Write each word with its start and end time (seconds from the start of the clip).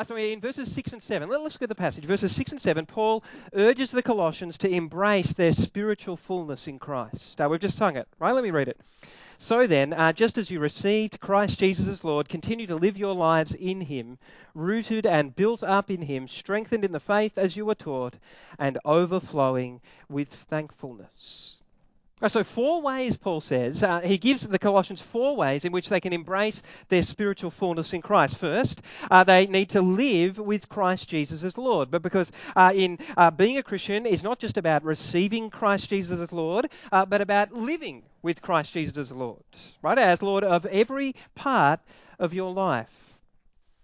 Uh, 0.00 0.14
in 0.14 0.40
verses 0.40 0.72
6 0.72 0.94
and 0.94 1.02
7, 1.02 1.28
let's 1.28 1.42
look 1.42 1.62
at 1.62 1.68
the 1.68 1.74
passage. 1.74 2.04
Verses 2.04 2.34
6 2.34 2.52
and 2.52 2.60
7, 2.60 2.86
Paul 2.86 3.22
urges 3.52 3.90
the 3.90 4.02
Colossians 4.02 4.56
to 4.56 4.68
embrace 4.70 5.34
their 5.34 5.52
spiritual 5.52 6.16
fullness 6.16 6.66
in 6.66 6.78
Christ. 6.78 7.38
Uh, 7.38 7.46
we've 7.50 7.60
just 7.60 7.76
sung 7.76 7.98
it, 7.98 8.08
right? 8.18 8.32
Let 8.32 8.42
me 8.42 8.50
read 8.50 8.68
it. 8.68 8.80
So 9.38 9.66
then, 9.66 9.92
uh, 9.92 10.14
just 10.14 10.38
as 10.38 10.50
you 10.50 10.58
received 10.58 11.20
Christ 11.20 11.58
Jesus 11.58 11.86
as 11.86 12.02
Lord, 12.02 12.30
continue 12.30 12.66
to 12.68 12.76
live 12.76 12.96
your 12.96 13.14
lives 13.14 13.52
in 13.52 13.82
Him, 13.82 14.16
rooted 14.54 15.04
and 15.04 15.36
built 15.36 15.62
up 15.62 15.90
in 15.90 16.00
Him, 16.00 16.28
strengthened 16.28 16.84
in 16.84 16.92
the 16.92 17.00
faith 17.00 17.36
as 17.36 17.54
you 17.54 17.66
were 17.66 17.74
taught, 17.74 18.14
and 18.58 18.78
overflowing 18.86 19.82
with 20.08 20.28
thankfulness. 20.32 21.59
So, 22.28 22.44
four 22.44 22.82
ways, 22.82 23.16
Paul 23.16 23.40
says, 23.40 23.82
uh, 23.82 24.00
he 24.00 24.18
gives 24.18 24.46
the 24.46 24.58
Colossians 24.58 25.00
four 25.00 25.36
ways 25.36 25.64
in 25.64 25.72
which 25.72 25.88
they 25.88 26.00
can 26.00 26.12
embrace 26.12 26.62
their 26.88 27.02
spiritual 27.02 27.50
fullness 27.50 27.94
in 27.94 28.02
Christ. 28.02 28.36
First, 28.36 28.82
uh, 29.10 29.24
they 29.24 29.46
need 29.46 29.70
to 29.70 29.80
live 29.80 30.38
with 30.38 30.68
Christ 30.68 31.08
Jesus 31.08 31.42
as 31.42 31.56
Lord. 31.56 31.90
But 31.90 32.02
because 32.02 32.30
uh, 32.54 32.72
in 32.74 32.98
uh, 33.16 33.30
being 33.30 33.56
a 33.56 33.62
Christian 33.62 34.04
is 34.04 34.22
not 34.22 34.38
just 34.38 34.58
about 34.58 34.84
receiving 34.84 35.48
Christ 35.48 35.88
Jesus 35.88 36.20
as 36.20 36.30
Lord, 36.30 36.68
uh, 36.92 37.06
but 37.06 37.22
about 37.22 37.54
living 37.54 38.02
with 38.22 38.42
Christ 38.42 38.74
Jesus 38.74 38.98
as 38.98 39.10
Lord, 39.10 39.42
right? 39.82 39.98
As 39.98 40.20
Lord 40.20 40.44
of 40.44 40.66
every 40.66 41.14
part 41.34 41.80
of 42.18 42.34
your 42.34 42.52
life. 42.52 43.09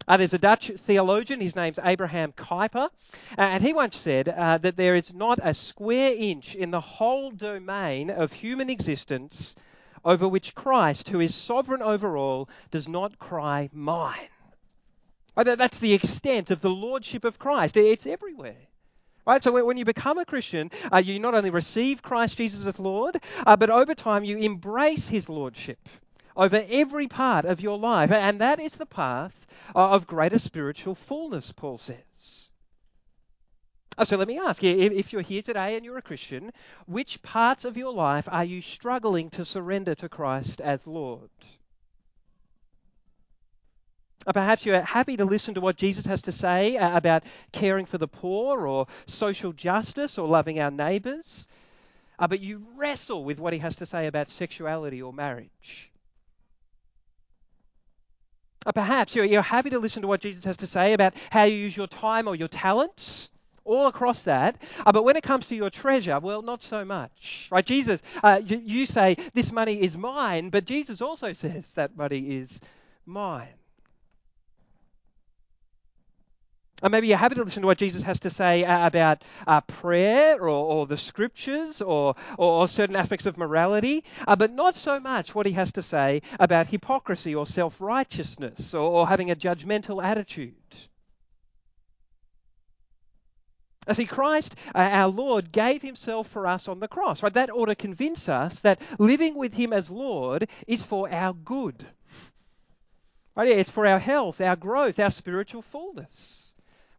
Uh, 0.08 0.16
there's 0.16 0.34
a 0.34 0.38
Dutch 0.38 0.70
theologian, 0.86 1.40
his 1.40 1.56
name's 1.56 1.80
Abraham 1.82 2.32
Kuyper, 2.32 2.84
uh, 2.84 2.88
and 3.36 3.64
he 3.64 3.72
once 3.72 3.96
said 3.96 4.28
uh, 4.28 4.58
that 4.58 4.76
there 4.76 4.94
is 4.94 5.12
not 5.12 5.40
a 5.42 5.52
square 5.52 6.14
inch 6.16 6.54
in 6.54 6.70
the 6.70 6.80
whole 6.80 7.32
domain 7.32 8.10
of 8.10 8.32
human 8.32 8.70
existence 8.70 9.56
over 10.04 10.28
which 10.28 10.54
Christ, 10.54 11.08
who 11.08 11.18
is 11.18 11.34
sovereign 11.34 11.82
over 11.82 12.16
all, 12.16 12.48
does 12.70 12.86
not 12.86 13.18
cry, 13.18 13.68
Mine. 13.72 14.28
Uh, 15.36 15.42
that's 15.42 15.80
the 15.80 15.92
extent 15.92 16.52
of 16.52 16.60
the 16.60 16.70
lordship 16.70 17.24
of 17.24 17.40
Christ. 17.40 17.76
It's 17.76 18.06
everywhere. 18.06 18.56
Right, 19.26 19.42
so 19.42 19.64
when 19.64 19.76
you 19.76 19.84
become 19.84 20.18
a 20.18 20.24
Christian, 20.24 20.70
uh, 20.92 20.98
you 20.98 21.18
not 21.18 21.34
only 21.34 21.50
receive 21.50 22.00
Christ 22.00 22.36
Jesus 22.36 22.64
as 22.64 22.78
Lord, 22.78 23.20
uh, 23.44 23.56
but 23.56 23.70
over 23.70 23.92
time 23.92 24.22
you 24.22 24.38
embrace 24.38 25.08
his 25.08 25.28
lordship 25.28 25.80
over 26.36 26.64
every 26.70 27.08
part 27.08 27.44
of 27.44 27.60
your 27.60 27.76
life. 27.76 28.12
And 28.12 28.40
that 28.40 28.60
is 28.60 28.74
the 28.74 28.86
path 28.86 29.45
of 29.74 30.06
greater 30.06 30.38
spiritual 30.38 30.94
fullness, 30.94 31.52
Paul 31.52 31.78
says. 31.78 32.48
Uh, 33.98 34.04
so 34.04 34.16
let 34.16 34.28
me 34.28 34.38
ask 34.38 34.62
you, 34.62 34.78
if 34.78 35.12
you're 35.12 35.22
here 35.22 35.42
today 35.42 35.74
and 35.74 35.84
you're 35.84 35.96
a 35.96 36.02
Christian, 36.02 36.52
which 36.86 37.22
parts 37.22 37.64
of 37.64 37.78
your 37.78 37.92
life 37.92 38.28
are 38.30 38.44
you 38.44 38.60
struggling 38.60 39.30
to 39.30 39.44
surrender 39.44 39.94
to 39.94 40.08
Christ 40.08 40.60
as 40.60 40.86
Lord? 40.86 41.30
Uh, 44.26 44.32
perhaps 44.32 44.66
you're 44.66 44.82
happy 44.82 45.16
to 45.16 45.24
listen 45.24 45.54
to 45.54 45.60
what 45.60 45.76
Jesus 45.76 46.04
has 46.06 46.20
to 46.22 46.32
say 46.32 46.76
about 46.76 47.22
caring 47.52 47.86
for 47.86 47.96
the 47.96 48.08
poor 48.08 48.66
or 48.66 48.86
social 49.06 49.52
justice 49.52 50.18
or 50.18 50.28
loving 50.28 50.60
our 50.60 50.70
neighbours, 50.70 51.46
but 52.18 52.40
you 52.40 52.66
wrestle 52.74 53.24
with 53.24 53.38
what 53.38 53.52
he 53.54 53.60
has 53.60 53.76
to 53.76 53.86
say 53.86 54.08
about 54.08 54.28
sexuality 54.28 55.00
or 55.00 55.12
marriage. 55.12 55.90
Or 58.66 58.72
perhaps 58.72 59.14
you're, 59.14 59.24
you're 59.24 59.42
happy 59.42 59.70
to 59.70 59.78
listen 59.78 60.02
to 60.02 60.08
what 60.08 60.20
Jesus 60.20 60.44
has 60.44 60.56
to 60.58 60.66
say 60.66 60.92
about 60.92 61.14
how 61.30 61.44
you 61.44 61.56
use 61.56 61.76
your 61.76 61.86
time 61.86 62.26
or 62.26 62.34
your 62.34 62.48
talents 62.48 63.30
all 63.64 63.86
across 63.86 64.24
that. 64.24 64.56
Uh, 64.84 64.92
but 64.92 65.04
when 65.04 65.16
it 65.16 65.22
comes 65.22 65.46
to 65.46 65.56
your 65.56 65.70
treasure, 65.70 66.18
well, 66.18 66.42
not 66.42 66.62
so 66.62 66.84
much. 66.84 67.48
Right? 67.50 67.64
Jesus, 67.64 68.02
uh, 68.22 68.40
you, 68.44 68.60
you, 68.64 68.86
say, 68.86 69.16
this 69.34 69.52
money 69.52 69.80
is 69.80 69.96
mine, 69.96 70.50
but 70.50 70.64
Jesus 70.64 71.00
also 71.00 71.32
says 71.32 71.64
that 71.74 71.96
money 71.96 72.36
is 72.36 72.60
mine. 73.06 73.48
Or 76.82 76.90
maybe 76.90 77.08
you're 77.08 77.16
happy 77.16 77.36
to 77.36 77.42
listen 77.42 77.62
to 77.62 77.66
what 77.66 77.78
Jesus 77.78 78.02
has 78.02 78.20
to 78.20 78.30
say 78.30 78.62
uh, 78.62 78.86
about 78.86 79.22
uh, 79.46 79.62
prayer 79.62 80.38
or, 80.38 80.48
or, 80.48 80.86
the 80.86 80.98
scriptures 80.98 81.80
or, 81.80 82.14
or, 82.36 82.60
or, 82.60 82.68
certain 82.68 82.96
aspects 82.96 83.24
of 83.24 83.38
morality, 83.38 84.04
uh, 84.28 84.36
but 84.36 84.52
not 84.52 84.74
so 84.74 85.00
much 85.00 85.34
what 85.34 85.46
he 85.46 85.52
has 85.52 85.72
to 85.72 85.82
say 85.82 86.20
about 86.38 86.66
hypocrisy 86.66 87.34
or 87.34 87.46
self 87.46 87.80
righteousness 87.80 88.74
or, 88.74 89.08
having 89.08 89.30
a 89.30 89.36
judgmental 89.36 90.04
attitude. 90.04 90.54
I 93.86 93.94
see, 93.94 94.04
Christ, 94.04 94.56
uh, 94.74 94.78
our 94.78 95.08
Lord, 95.08 95.52
gave 95.52 95.80
himself 95.80 96.28
for 96.28 96.46
us 96.46 96.68
on 96.68 96.80
the 96.80 96.88
cross. 96.88 97.22
Right? 97.22 97.32
That 97.32 97.50
ought 97.50 97.66
to 97.66 97.74
convince 97.74 98.28
us 98.28 98.60
that 98.60 98.82
living 98.98 99.34
with 99.34 99.54
him 99.54 99.72
as 99.72 99.90
Lord 99.90 100.48
is 100.66 100.82
for 100.82 101.10
our 101.10 101.32
good. 101.32 101.86
Right? 103.34 103.48
It's 103.48 103.70
for 103.70 103.86
our 103.86 104.00
health, 104.00 104.42
our 104.42 104.56
growth, 104.56 104.98
our 104.98 105.10
spiritual 105.10 105.62
fullness. 105.62 106.45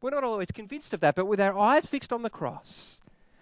We're 0.01 0.11
not 0.11 0.23
always 0.23 0.51
convinced 0.51 0.93
of 0.93 0.99
that, 1.01 1.15
but 1.15 1.25
with 1.25 1.41
our 1.41 1.57
eyes 1.57 1.85
fixed 1.85 2.13
on 2.13 2.21
the 2.21 2.29
cross, 2.29 2.99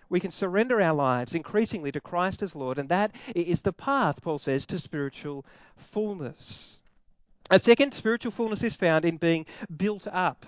we 0.10 0.20
can 0.20 0.32
surrender 0.32 0.82
our 0.82 0.94
lives 0.94 1.36
increasingly 1.36 1.92
to 1.92 2.00
Christ 2.00 2.42
as 2.42 2.56
Lord, 2.56 2.78
and 2.78 2.90
that 2.90 3.12
is 3.36 3.62
the 3.62 3.74
path, 3.74 4.22
Paul 4.22 4.40
says, 4.40 4.66
to 4.68 4.80
spiritual 4.80 5.46
fullness. 5.76 6.78
A 7.50 7.60
second, 7.60 7.94
spiritual 7.94 8.32
fullness 8.32 8.64
is 8.64 8.76
found 8.76 9.06
in 9.06 9.18
being 9.18 9.46
built 9.76 10.08
up 10.08 10.46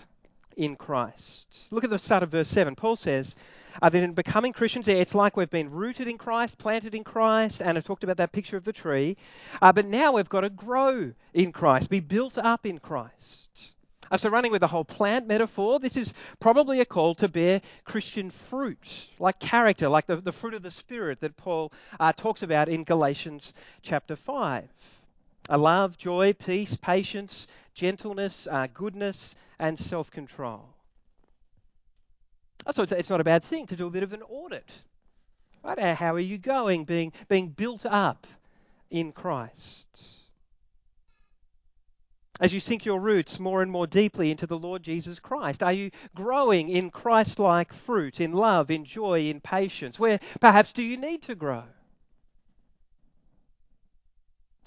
in 0.56 0.75
Christ. 0.75 1.45
Look 1.72 1.84
at 1.84 1.90
the 1.90 2.00
start 2.00 2.24
of 2.24 2.31
verse 2.31 2.47
7. 2.47 2.75
Paul 2.75 2.95
says 2.95 3.35
uh, 3.81 3.89
that 3.89 4.01
in 4.01 4.13
becoming 4.13 4.53
Christians, 4.53 4.88
it's 4.88 5.13
like 5.13 5.38
we've 5.38 5.50
been 5.50 5.69
rooted 5.69 6.07
in 6.07 6.18
Christ, 6.18 6.57
planted 6.57 6.95
in 6.95 7.03
Christ, 7.03 7.62
and 7.62 7.78
I've 7.78 7.84
talked 7.84 8.03
about 8.03 8.18
that 8.18 8.31
picture 8.31 8.57
of 8.57 8.63
the 8.63 8.74
tree. 8.74 9.18
Uh, 9.62 9.72
but 9.72 9.85
now 9.85 10.13
we've 10.13 10.29
got 10.29 10.41
to 10.41 10.50
grow 10.50 11.12
in 11.34 11.51
Christ, 11.51 11.89
be 11.89 12.00
built 12.00 12.38
up 12.38 12.66
in 12.66 12.79
Christ. 12.79 13.46
Uh, 14.09 14.18
so, 14.18 14.29
running 14.29 14.51
with 14.51 14.62
the 14.62 14.68
whole 14.68 14.85
plant 14.85 15.28
metaphor, 15.28 15.79
this 15.79 15.97
is 15.97 16.13
probably 16.40 16.79
a 16.79 16.85
call 16.85 17.16
to 17.16 17.28
bear 17.28 17.62
Christian 17.84 18.29
fruit, 18.29 19.07
like 19.19 19.40
character, 19.40 19.90
like 19.90 20.07
the, 20.07 20.18
the 20.18 20.31
fruit 20.31 20.53
of 20.53 20.63
the 20.63 20.72
Spirit 20.72 21.19
that 21.22 21.38
Paul 21.38 21.72
uh, 22.00 22.13
talks 22.13 22.44
about 22.44 22.69
in 22.69 22.84
Galatians 22.84 23.53
chapter 23.81 24.16
5. 24.16 24.68
A 25.50 25.57
love, 25.57 25.97
joy, 25.97 26.34
peace, 26.34 26.75
patience, 26.75 27.47
gentleness, 27.73 28.47
uh, 28.50 28.68
goodness, 28.73 29.35
and 29.59 29.79
self 29.79 30.12
control. 30.12 30.69
So 32.72 32.84
it's, 32.84 32.91
it's 32.91 33.09
not 33.09 33.22
a 33.22 33.25
bad 33.25 33.44
thing 33.44 33.66
to 33.68 33.75
do 33.75 33.88
a 33.88 33.91
bit 33.91 34.03
of 34.03 34.13
an 34.13 34.24
audit. 34.24 34.69
Right? 35.63 35.95
How 35.95 36.13
are 36.16 36.19
you 36.19 36.38
going? 36.38 36.85
Being, 36.85 37.13
being 37.29 37.50
built 37.50 37.85
up 37.85 38.28
in 38.89 39.12
Christ 39.12 40.16
as 42.39 42.53
you 42.53 42.59
sink 42.59 42.85
your 42.85 42.99
roots 42.99 43.39
more 43.39 43.61
and 43.61 43.71
more 43.71 43.87
deeply 43.87 44.31
into 44.31 44.47
the 44.47 44.57
Lord 44.57 44.83
Jesus 44.83 45.19
Christ? 45.19 45.63
Are 45.63 45.73
you 45.73 45.91
growing 46.15 46.69
in 46.69 46.89
Christ 46.89 47.39
like 47.39 47.73
fruit, 47.73 48.19
in 48.19 48.33
love, 48.33 48.71
in 48.71 48.85
joy, 48.85 49.29
in 49.29 49.39
patience? 49.39 49.99
Where 49.99 50.19
perhaps 50.39 50.71
do 50.71 50.83
you 50.83 50.97
need 50.97 51.23
to 51.23 51.35
grow? 51.35 51.63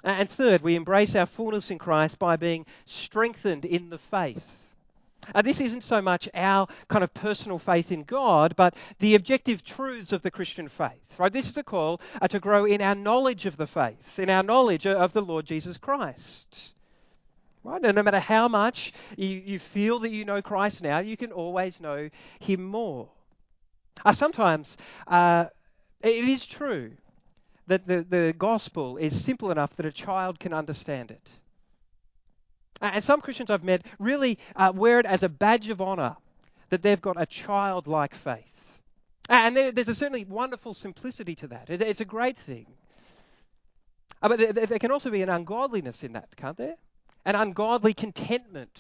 And 0.03 0.31
third, 0.31 0.63
we 0.63 0.77
embrace 0.77 1.15
our 1.15 1.27
fullness 1.27 1.71
in 1.71 1.79
Christ 1.79 2.19
by 2.19 2.37
being 2.37 2.65
strengthened 2.87 3.65
in 3.65 3.91
the 3.91 3.99
faith. 3.99 4.45
Uh, 5.35 5.43
this 5.43 5.61
isn't 5.61 5.85
so 5.85 6.01
much 6.01 6.29
our 6.33 6.67
kind 6.89 7.05
of 7.05 7.13
personal 7.13 7.59
faith 7.59 7.93
in 7.93 8.05
God, 8.05 8.55
but 8.57 8.75
the 8.99 9.15
objective 9.15 9.63
truths 9.63 10.13
of 10.13 10.23
the 10.23 10.31
Christian 10.31 10.69
faith. 10.69 11.19
Right? 11.19 11.33
This 11.33 11.51
is 11.51 11.57
a 11.59 11.63
call 11.63 12.01
uh, 12.21 12.29
to 12.29 12.41
grow 12.41 12.65
in 12.65 12.81
our 12.81 12.95
knowledge 12.95 13.45
of 13.45 13.59
the 13.59 13.67
faith, 13.67 14.19
in 14.19 14.31
our 14.31 14.43
knowledge 14.43 14.87
of 14.87 15.13
the 15.13 15.23
Lord 15.23 15.45
Jesus 15.45 15.77
Christ. 15.77 16.71
Right? 17.63 17.83
And 17.85 17.95
no 17.95 18.03
matter 18.03 18.21
how 18.21 18.49
much 18.49 18.93
you, 19.17 19.29
you 19.29 19.59
feel 19.59 19.99
that 20.01 20.11
you 20.11 20.25
know 20.25 20.41
Christ 20.41 20.83
now, 20.83 20.99
you 21.01 21.17
can 21.17 21.33
always 21.33 21.81
know 21.81 22.09
Him 22.39 22.65
more. 22.65 23.09
Uh, 24.05 24.13
sometimes 24.13 24.77
uh, 25.07 25.47
it 26.01 26.25
is 26.25 26.47
true 26.47 26.93
that 27.67 27.87
the, 27.87 28.05
the 28.09 28.35
gospel 28.37 28.97
is 28.97 29.25
simple 29.25 29.51
enough 29.51 29.77
that 29.77 29.87
a 29.87 29.93
child 29.93 30.41
can 30.41 30.53
understand 30.53 31.11
it. 31.11 31.31
And 32.81 33.05
some 33.05 33.21
Christians 33.21 33.51
I've 33.51 33.63
met 33.63 33.85
really 33.99 34.39
uh, 34.57 34.73
wear 34.75 35.01
it 35.01 35.07
as 35.07 35.23
a 35.23 35.29
badge 35.29 35.69
of 35.69 35.83
honor 35.83 36.17
that 36.71 36.83
they've 36.83 37.01
got 37.01 37.21
a 37.21 37.27
childlike 37.27 38.15
faith. 38.15 38.45
And 39.29 39.57
there, 39.57 39.71
there's 39.71 39.89
a 39.89 39.95
certainly 39.95 40.25
wonderful 40.25 40.73
simplicity 40.73 41.35
to 41.37 41.49
that. 41.49 41.69
It's 41.69 42.01
a 42.01 42.07
great 42.07 42.39
thing. 42.39 42.67
Uh, 44.23 44.29
but 44.29 44.55
there 44.69 44.79
can 44.79 44.91
also 44.91 45.11
be 45.11 45.23
an 45.23 45.29
ungodliness 45.29 46.03
in 46.03 46.15
that, 46.15 46.35
can't 46.37 46.57
there? 46.57 46.77
An 47.25 47.35
ungodly 47.35 47.95
contentment. 47.95 48.79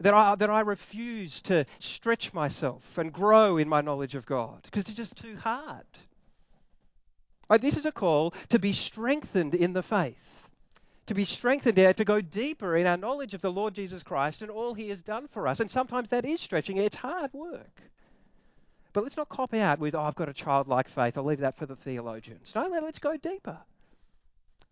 That 0.00 0.12
I, 0.12 0.34
that 0.34 0.50
I 0.50 0.60
refuse 0.60 1.40
to 1.42 1.64
stretch 1.78 2.34
myself 2.34 2.98
and 2.98 3.10
grow 3.10 3.56
in 3.56 3.66
my 3.66 3.80
knowledge 3.80 4.14
of 4.14 4.26
God 4.26 4.60
because 4.64 4.86
it's 4.88 4.96
just 4.96 5.16
too 5.16 5.36
hard. 5.36 5.86
This 7.60 7.78
is 7.78 7.86
a 7.86 7.92
call 7.92 8.34
to 8.50 8.58
be 8.58 8.74
strengthened 8.74 9.54
in 9.54 9.72
the 9.72 9.82
faith, 9.82 10.48
to 11.06 11.14
be 11.14 11.24
strengthened, 11.24 11.76
to 11.76 12.04
go 12.04 12.20
deeper 12.20 12.76
in 12.76 12.86
our 12.86 12.98
knowledge 12.98 13.32
of 13.32 13.40
the 13.40 13.50
Lord 13.50 13.72
Jesus 13.72 14.02
Christ 14.02 14.42
and 14.42 14.50
all 14.50 14.74
he 14.74 14.90
has 14.90 15.00
done 15.00 15.28
for 15.28 15.48
us. 15.48 15.60
And 15.60 15.70
sometimes 15.70 16.10
that 16.10 16.26
is 16.26 16.42
stretching, 16.42 16.76
it's 16.76 16.96
hard 16.96 17.32
work. 17.32 17.80
But 18.92 19.02
let's 19.04 19.16
not 19.16 19.30
cop 19.30 19.54
out 19.54 19.78
with, 19.78 19.94
oh, 19.94 20.02
I've 20.02 20.14
got 20.14 20.28
a 20.28 20.34
childlike 20.34 20.88
faith. 20.88 21.16
I'll 21.16 21.24
leave 21.24 21.40
that 21.40 21.56
for 21.56 21.66
the 21.66 21.76
theologians. 21.76 22.52
No, 22.54 22.66
let's 22.66 22.98
go 22.98 23.16
deeper. 23.16 23.58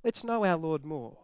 Let's 0.02 0.24
know 0.24 0.44
our 0.44 0.56
Lord 0.56 0.84
more. 0.84 1.16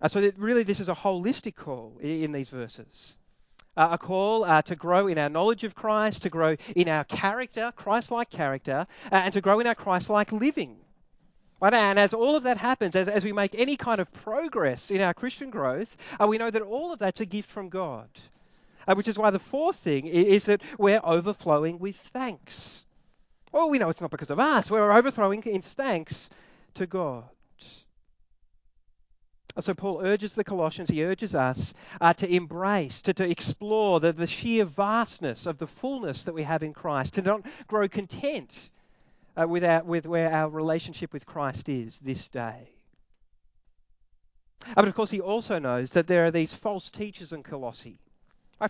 Uh, 0.00 0.08
so 0.08 0.30
really, 0.36 0.62
this 0.62 0.80
is 0.80 0.88
a 0.88 0.94
holistic 0.94 1.54
call 1.54 1.96
in, 2.00 2.24
in 2.24 2.32
these 2.32 2.48
verses. 2.48 3.16
Uh, 3.76 3.88
a 3.92 3.98
call 3.98 4.44
uh, 4.44 4.62
to 4.62 4.74
grow 4.74 5.06
in 5.06 5.18
our 5.18 5.28
knowledge 5.28 5.64
of 5.64 5.74
Christ, 5.74 6.22
to 6.22 6.30
grow 6.30 6.56
in 6.74 6.88
our 6.88 7.04
character, 7.04 7.72
Christ 7.76 8.10
like 8.10 8.30
character, 8.30 8.86
uh, 9.12 9.14
and 9.14 9.32
to 9.34 9.40
grow 9.40 9.60
in 9.60 9.66
our 9.66 9.74
Christ 9.74 10.08
like 10.08 10.32
living. 10.32 10.76
Right? 11.60 11.74
And 11.74 11.98
as 11.98 12.14
all 12.14 12.36
of 12.36 12.42
that 12.44 12.56
happens, 12.56 12.96
as, 12.96 13.08
as 13.08 13.24
we 13.24 13.32
make 13.32 13.54
any 13.54 13.76
kind 13.76 14.00
of 14.00 14.10
progress 14.12 14.90
in 14.90 15.00
our 15.00 15.14
Christian 15.14 15.50
growth, 15.50 15.94
uh, 16.20 16.26
we 16.26 16.38
know 16.38 16.50
that 16.50 16.62
all 16.62 16.92
of 16.92 16.98
that's 16.98 17.20
a 17.20 17.26
gift 17.26 17.50
from 17.50 17.68
God. 17.68 18.08
Uh, 18.88 18.94
which 18.94 19.08
is 19.08 19.18
why 19.18 19.30
the 19.30 19.38
fourth 19.38 19.76
thing 19.76 20.06
is, 20.06 20.26
is 20.26 20.44
that 20.44 20.62
we're 20.78 21.00
overflowing 21.02 21.78
with 21.78 21.96
thanks. 22.12 22.84
Well, 23.52 23.68
we 23.68 23.78
know 23.78 23.88
it's 23.88 24.00
not 24.00 24.10
because 24.10 24.30
of 24.30 24.38
us. 24.38 24.70
We're 24.70 24.92
overflowing 24.92 25.42
in 25.42 25.62
thanks 25.62 26.30
to 26.74 26.86
God. 26.86 27.24
So 29.58 29.72
Paul 29.72 30.02
urges 30.02 30.34
the 30.34 30.44
Colossians, 30.44 30.90
he 30.90 31.02
urges 31.02 31.34
us 31.34 31.72
uh, 32.00 32.12
to 32.14 32.30
embrace, 32.30 33.00
to, 33.02 33.14
to 33.14 33.28
explore 33.28 34.00
the, 34.00 34.12
the 34.12 34.26
sheer 34.26 34.66
vastness 34.66 35.46
of 35.46 35.58
the 35.58 35.66
fullness 35.66 36.24
that 36.24 36.34
we 36.34 36.42
have 36.42 36.62
in 36.62 36.74
Christ, 36.74 37.14
to 37.14 37.22
not 37.22 37.42
grow 37.66 37.88
content 37.88 38.70
uh, 39.36 39.46
with, 39.48 39.64
our, 39.64 39.82
with 39.82 40.04
where 40.04 40.30
our 40.30 40.50
relationship 40.50 41.12
with 41.12 41.24
Christ 41.24 41.70
is 41.70 41.98
this 42.00 42.28
day. 42.28 42.68
Uh, 44.68 44.74
but 44.76 44.88
of 44.88 44.94
course, 44.94 45.10
he 45.10 45.20
also 45.20 45.58
knows 45.58 45.90
that 45.92 46.06
there 46.06 46.26
are 46.26 46.30
these 46.30 46.52
false 46.52 46.90
teachers 46.90 47.32
in 47.32 47.42
Colossae. 47.42 47.98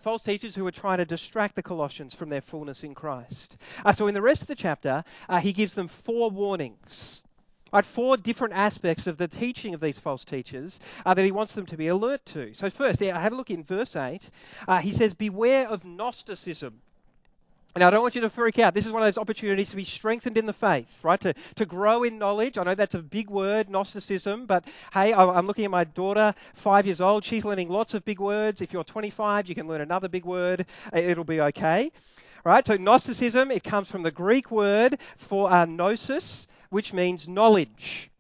False 0.03 0.23
teachers 0.23 0.55
who 0.55 0.67
are 0.67 0.73
trying 0.73 0.99
to 0.99 1.05
distract 1.05 1.55
the 1.55 1.63
Colossians 1.63 2.13
from 2.13 2.29
their 2.29 2.41
fullness 2.41 2.83
in 2.83 2.95
Christ. 2.95 3.57
Uh, 3.85 3.93
so, 3.93 4.09
in 4.09 4.15
the 4.15 4.23
rest 4.23 4.43
of 4.43 4.49
the 4.49 4.57
chapter, 4.57 5.05
uh, 5.29 5.39
he 5.39 5.53
gives 5.53 5.75
them 5.75 5.87
four 5.87 6.29
warnings 6.29 7.23
Right, 7.73 7.85
four 7.85 8.17
different 8.17 8.55
aspects 8.55 9.07
of 9.07 9.19
the 9.19 9.29
teaching 9.29 9.75
of 9.75 9.81
these 9.81 9.99
false 9.99 10.25
teachers 10.25 10.79
uh, 11.05 11.15
that 11.15 11.25
he 11.25 11.33
wants 11.33 11.53
them 11.53 11.67
to 11.67 11.77
be 11.77 11.89
alert 11.89 12.25
to. 12.27 12.55
So, 12.55 12.71
first, 12.71 13.01
yeah, 13.01 13.21
have 13.21 13.33
a 13.33 13.37
look 13.37 13.51
in 13.51 13.65
verse 13.65 13.97
8. 13.97 14.31
Uh, 14.69 14.79
he 14.79 14.93
says, 14.93 15.13
Beware 15.15 15.69
of 15.69 15.85
Gnosticism. 15.85 16.81
Now, 17.77 17.89
I 17.89 17.91
don't 17.91 18.01
want 18.01 18.15
you 18.15 18.23
to 18.23 18.31
freak 18.31 18.59
out. 18.59 18.73
This 18.73 18.87
is 18.87 18.93
one 18.93 19.03
of 19.03 19.07
those 19.07 19.19
opportunities 19.19 19.69
to 19.69 19.77
be 19.77 19.85
strengthened 19.85 20.39
in 20.39 20.47
the 20.47 20.55
faith, 20.55 20.87
right? 21.03 21.21
To, 21.21 21.35
to 21.57 21.67
grow 21.67 22.05
in 22.05 22.19
knowledge. 22.19 22.57
I 22.57 22.63
know 22.63 22.75
that's 22.75 22.95
a 22.95 23.01
big 23.01 23.29
word, 23.29 23.69
Gnosticism, 23.69 24.47
but 24.47 24.65
hey, 24.95 25.13
I'm 25.13 25.47
looking 25.47 25.67
at 25.67 25.71
my 25.71 25.85
daughter, 25.85 26.35
five 26.55 26.87
years 26.87 27.03
old. 27.03 27.23
She's 27.23 27.45
learning 27.45 27.69
lots 27.69 27.93
of 27.93 28.03
big 28.07 28.19
words. 28.19 28.63
If 28.63 28.73
you're 28.73 28.85
25, 28.85 29.51
you 29.51 29.55
can 29.55 29.69
learn 29.69 29.83
another 29.83 30.09
big 30.09 30.25
word. 30.25 30.65
It'll 30.95 31.25
be 31.25 31.43
okay. 31.43 31.93
Right? 32.45 32.67
So, 32.67 32.77
Gnosticism, 32.77 33.51
it 33.51 33.63
comes 33.63 33.91
from 33.91 34.03
the 34.03 34.11
Greek 34.11 34.51
word 34.51 34.99
for 35.19 35.53
uh, 35.53 35.67
gnosis, 35.67 36.47
which 36.77 36.93
means 36.93 37.27
knowledge. 37.27 38.11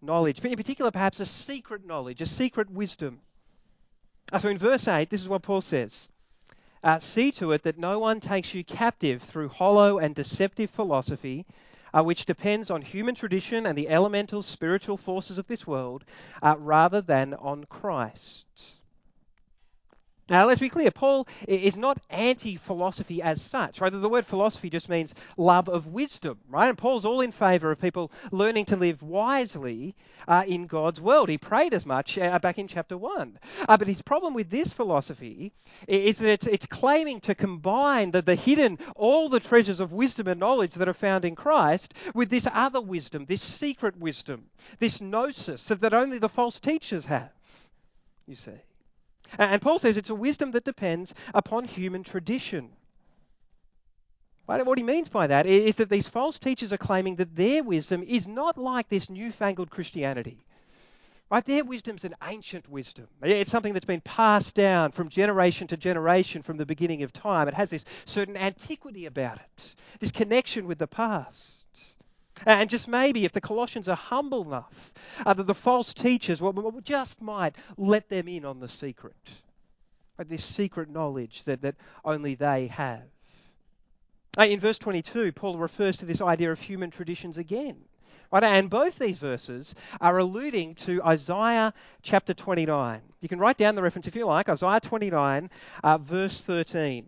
Knowledge. 0.00 0.40
But 0.40 0.52
in 0.52 0.56
particular, 0.56 0.92
perhaps 0.92 1.18
a 1.18 1.26
secret 1.26 1.84
knowledge, 1.84 2.20
a 2.20 2.26
secret 2.26 2.70
wisdom. 2.70 3.18
Uh, 4.32 4.38
so 4.38 4.48
in 4.48 4.58
verse 4.58 4.86
8, 4.86 5.10
this 5.10 5.22
is 5.22 5.28
what 5.28 5.42
Paul 5.42 5.60
says 5.60 6.08
uh, 6.84 7.00
See 7.00 7.32
to 7.32 7.50
it 7.50 7.64
that 7.64 7.76
no 7.76 7.98
one 7.98 8.20
takes 8.20 8.54
you 8.54 8.62
captive 8.62 9.24
through 9.24 9.48
hollow 9.48 9.98
and 9.98 10.14
deceptive 10.14 10.70
philosophy, 10.70 11.46
uh, 11.92 12.04
which 12.04 12.26
depends 12.26 12.70
on 12.70 12.80
human 12.80 13.16
tradition 13.16 13.66
and 13.66 13.76
the 13.76 13.88
elemental 13.88 14.44
spiritual 14.44 14.96
forces 14.96 15.36
of 15.36 15.48
this 15.48 15.66
world, 15.66 16.04
uh, 16.40 16.54
rather 16.60 17.00
than 17.00 17.34
on 17.34 17.64
Christ. 17.64 18.46
Now, 20.30 20.46
let's 20.46 20.60
be 20.60 20.68
clear, 20.68 20.90
Paul 20.90 21.26
is 21.46 21.76
not 21.76 21.98
anti 22.10 22.56
philosophy 22.56 23.22
as 23.22 23.40
such, 23.40 23.80
right? 23.80 23.90
The 23.90 24.08
word 24.08 24.26
philosophy 24.26 24.68
just 24.68 24.88
means 24.88 25.14
love 25.38 25.68
of 25.68 25.86
wisdom, 25.86 26.38
right? 26.50 26.68
And 26.68 26.76
Paul's 26.76 27.06
all 27.06 27.22
in 27.22 27.32
favor 27.32 27.70
of 27.70 27.80
people 27.80 28.12
learning 28.30 28.66
to 28.66 28.76
live 28.76 29.02
wisely 29.02 29.94
uh, 30.26 30.44
in 30.46 30.66
God's 30.66 31.00
world. 31.00 31.30
He 31.30 31.38
prayed 31.38 31.72
as 31.72 31.86
much 31.86 32.18
uh, 32.18 32.38
back 32.40 32.58
in 32.58 32.68
chapter 32.68 32.98
1. 32.98 33.38
Uh, 33.66 33.76
but 33.78 33.88
his 33.88 34.02
problem 34.02 34.34
with 34.34 34.50
this 34.50 34.70
philosophy 34.70 35.50
is 35.86 36.18
that 36.18 36.28
it's, 36.28 36.46
it's 36.46 36.66
claiming 36.66 37.20
to 37.20 37.34
combine 37.34 38.10
the, 38.10 38.20
the 38.20 38.34
hidden, 38.34 38.78
all 38.96 39.30
the 39.30 39.40
treasures 39.40 39.80
of 39.80 39.92
wisdom 39.92 40.28
and 40.28 40.38
knowledge 40.38 40.74
that 40.74 40.88
are 40.88 40.94
found 40.94 41.24
in 41.24 41.36
Christ 41.36 41.94
with 42.14 42.28
this 42.28 42.46
other 42.52 42.82
wisdom, 42.82 43.24
this 43.24 43.42
secret 43.42 43.96
wisdom, 43.96 44.44
this 44.78 45.00
gnosis 45.00 45.64
that 45.64 45.94
only 45.94 46.18
the 46.18 46.28
false 46.28 46.60
teachers 46.60 47.06
have, 47.06 47.30
you 48.26 48.34
see. 48.34 48.52
And 49.36 49.60
Paul 49.60 49.78
says 49.78 49.96
it's 49.96 50.10
a 50.10 50.14
wisdom 50.14 50.52
that 50.52 50.64
depends 50.64 51.12
upon 51.34 51.64
human 51.64 52.04
tradition. 52.04 52.70
What 54.46 54.78
he 54.78 54.84
means 54.84 55.10
by 55.10 55.26
that 55.26 55.44
is 55.44 55.76
that 55.76 55.90
these 55.90 56.06
false 56.06 56.38
teachers 56.38 56.72
are 56.72 56.78
claiming 56.78 57.16
that 57.16 57.36
their 57.36 57.62
wisdom 57.62 58.02
is 58.02 58.26
not 58.26 58.56
like 58.56 58.88
this 58.88 59.10
newfangled 59.10 59.70
Christianity. 59.70 60.38
Right? 61.30 61.44
Their 61.44 61.62
wisdom's 61.62 62.04
an 62.04 62.14
ancient 62.26 62.66
wisdom. 62.70 63.06
It's 63.20 63.50
something 63.50 63.74
that's 63.74 63.84
been 63.84 64.00
passed 64.00 64.54
down 64.54 64.92
from 64.92 65.10
generation 65.10 65.66
to 65.66 65.76
generation 65.76 66.42
from 66.42 66.56
the 66.56 66.64
beginning 66.64 67.02
of 67.02 67.12
time. 67.12 67.48
It 67.48 67.52
has 67.52 67.68
this 67.68 67.84
certain 68.06 68.38
antiquity 68.38 69.04
about 69.04 69.36
it, 69.36 69.74
this 70.00 70.10
connection 70.10 70.66
with 70.66 70.78
the 70.78 70.86
past. 70.86 71.57
And 72.46 72.68
just 72.70 72.88
maybe 72.88 73.24
if 73.24 73.32
the 73.32 73.40
Colossians 73.40 73.88
are 73.88 73.96
humble 73.96 74.42
enough, 74.42 74.92
uh, 75.24 75.34
that 75.34 75.46
the 75.46 75.54
false 75.54 75.94
teachers 75.94 76.40
well, 76.40 76.52
just 76.82 77.20
might 77.20 77.56
let 77.76 78.08
them 78.08 78.28
in 78.28 78.44
on 78.44 78.60
the 78.60 78.68
secret. 78.68 79.16
Like 80.18 80.28
this 80.28 80.44
secret 80.44 80.90
knowledge 80.90 81.44
that, 81.44 81.62
that 81.62 81.76
only 82.04 82.34
they 82.34 82.68
have. 82.68 83.02
Uh, 84.38 84.44
in 84.44 84.60
verse 84.60 84.78
22, 84.78 85.32
Paul 85.32 85.58
refers 85.58 85.96
to 85.98 86.06
this 86.06 86.20
idea 86.20 86.52
of 86.52 86.60
human 86.60 86.90
traditions 86.90 87.38
again. 87.38 87.76
Right? 88.30 88.44
And 88.44 88.68
both 88.68 88.98
these 88.98 89.18
verses 89.18 89.74
are 90.00 90.18
alluding 90.18 90.74
to 90.76 91.02
Isaiah 91.02 91.72
chapter 92.02 92.34
29. 92.34 93.00
You 93.20 93.28
can 93.28 93.38
write 93.38 93.56
down 93.56 93.74
the 93.74 93.82
reference 93.82 94.06
if 94.06 94.14
you 94.14 94.26
like. 94.26 94.48
Isaiah 94.48 94.80
29, 94.80 95.50
uh, 95.82 95.98
verse 95.98 96.42
13. 96.42 97.06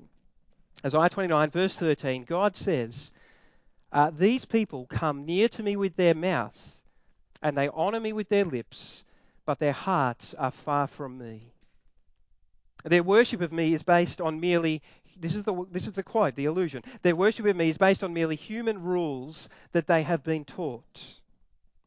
Isaiah 0.85 1.09
29, 1.11 1.51
verse 1.51 1.77
13, 1.77 2.25
God 2.25 2.57
says, 2.57 3.11
uh, 3.93 4.11
These 4.11 4.45
people 4.45 4.87
come 4.87 5.25
near 5.25 5.49
to 5.51 5.63
me 5.63 5.77
with 5.77 5.97
their 5.97 6.15
mouth, 6.15 6.77
and 7.43 7.57
they 7.57 7.69
honor 7.69 8.01
me 8.01 8.13
with 8.13 8.29
their 8.29 8.45
lips, 8.45 9.05
but 9.47 9.59
their 9.59 9.73
hearts 9.73 10.35
are 10.35 10.51
far 10.51 10.87
from 10.87 11.19
me. 11.19 11.53
Their 12.85 13.03
worship 13.03 13.41
of 13.43 13.53
me 13.53 13.75
is 13.75 13.83
based 13.83 14.21
on 14.21 14.41
merely 14.41 14.83
this 15.21 15.35
is 15.35 15.45
the 15.45 15.67
this 15.71 15.87
is 15.87 15.93
the 15.93 16.03
quote, 16.03 16.35
the 16.35 16.47
illusion. 16.47 16.83
Their 17.03 17.15
worship 17.15 17.45
of 17.45 17.57
me 17.57 17.69
is 17.69 17.77
based 17.77 18.03
on 18.03 18.15
merely 18.15 18.37
human 18.37 18.83
rules 18.83 19.49
that 19.73 19.87
they 19.87 20.03
have 20.03 20.25
been 20.25 20.45
taught. 20.45 21.21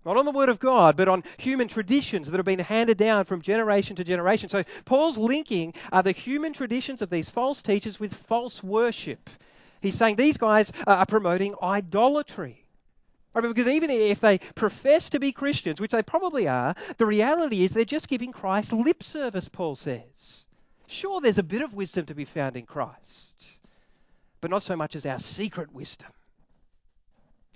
Not 0.05 0.17
on 0.17 0.25
the 0.25 0.31
word 0.31 0.49
of 0.49 0.59
God, 0.59 0.97
but 0.97 1.07
on 1.07 1.23
human 1.37 1.67
traditions 1.67 2.29
that 2.29 2.37
have 2.37 2.45
been 2.45 2.59
handed 2.59 2.97
down 2.97 3.23
from 3.23 3.41
generation 3.41 3.95
to 3.95 4.03
generation. 4.03 4.49
So 4.49 4.63
Paul's 4.85 5.17
linking 5.17 5.73
are 5.91 6.03
the 6.03 6.11
human 6.11 6.53
traditions 6.53 7.01
of 7.01 7.09
these 7.09 7.29
false 7.29 7.61
teachers 7.61 7.99
with 7.99 8.13
false 8.13 8.61
worship. 8.61 9.29
He's 9.83 9.95
saying 9.95 10.15
these 10.15 10.37
guys 10.37 10.71
are 10.87 11.05
promoting 11.05 11.55
idolatry. 11.61 12.65
Right, 13.33 13.41
because 13.41 13.67
even 13.67 13.89
if 13.89 14.21
they 14.21 14.37
profess 14.55 15.09
to 15.09 15.19
be 15.19 15.33
Christians, 15.33 15.81
which 15.81 15.91
they 15.91 16.01
probably 16.01 16.47
are, 16.47 16.73
the 16.97 17.05
reality 17.05 17.65
is 17.65 17.71
they're 17.71 17.83
just 17.83 18.07
giving 18.07 18.31
Christ 18.31 18.71
lip 18.71 19.03
service, 19.03 19.49
Paul 19.49 19.75
says. 19.75 20.45
Sure, 20.87 21.19
there's 21.19 21.37
a 21.37 21.43
bit 21.43 21.61
of 21.61 21.73
wisdom 21.73 22.05
to 22.05 22.15
be 22.15 22.23
found 22.23 22.55
in 22.55 22.65
Christ, 22.65 23.45
but 24.39 24.51
not 24.51 24.63
so 24.63 24.77
much 24.77 24.95
as 24.95 25.05
our 25.05 25.19
secret 25.19 25.73
wisdom, 25.73 26.11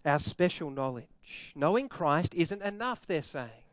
our 0.03 0.19
special 0.19 0.69
knowledge. 0.69 1.53
Knowing 1.55 1.87
Christ 1.87 2.33
isn't 2.33 2.61
enough, 2.61 3.05
they're 3.07 3.23
saying. 3.23 3.66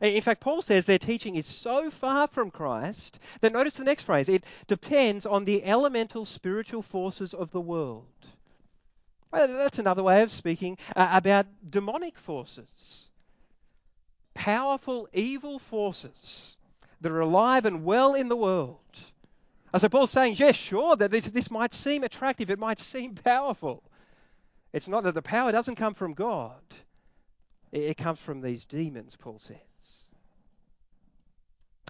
In 0.00 0.22
fact, 0.22 0.40
Paul 0.40 0.60
says 0.60 0.86
their 0.86 0.98
teaching 0.98 1.36
is 1.36 1.46
so 1.46 1.90
far 1.90 2.26
from 2.26 2.50
Christ 2.50 3.18
that 3.40 3.52
notice 3.52 3.74
the 3.74 3.84
next 3.84 4.02
phrase 4.02 4.28
it 4.28 4.44
depends 4.66 5.24
on 5.24 5.44
the 5.44 5.64
elemental 5.64 6.24
spiritual 6.24 6.82
forces 6.82 7.32
of 7.32 7.52
the 7.52 7.60
world. 7.60 8.06
That's 9.32 9.78
another 9.78 10.02
way 10.02 10.22
of 10.22 10.30
speaking 10.30 10.78
uh, 10.94 11.08
about 11.12 11.46
demonic 11.68 12.18
forces. 12.18 13.08
Powerful 14.34 15.08
evil 15.12 15.58
forces 15.58 16.56
that 17.00 17.12
are 17.12 17.20
alive 17.20 17.64
and 17.64 17.84
well 17.84 18.14
in 18.14 18.28
the 18.28 18.36
world. 18.36 18.78
so 19.76 19.88
Paul's 19.88 20.10
saying, 20.10 20.36
yes, 20.38 20.56
sure, 20.56 20.96
that 20.96 21.10
this, 21.10 21.26
this 21.26 21.50
might 21.50 21.74
seem 21.74 22.02
attractive, 22.04 22.50
it 22.50 22.58
might 22.58 22.78
seem 22.92 23.14
powerful. 23.14 23.82
It's 24.72 24.88
not 24.88 25.04
that 25.04 25.14
the 25.14 25.22
power 25.22 25.52
doesn't 25.52 25.76
come 25.76 25.94
from 25.94 26.14
God, 26.14 26.62
it, 27.70 27.82
it 27.82 27.96
comes 27.96 28.18
from 28.18 28.40
these 28.40 28.64
demons, 28.64 29.16
Paul 29.16 29.38
says. 29.38 29.56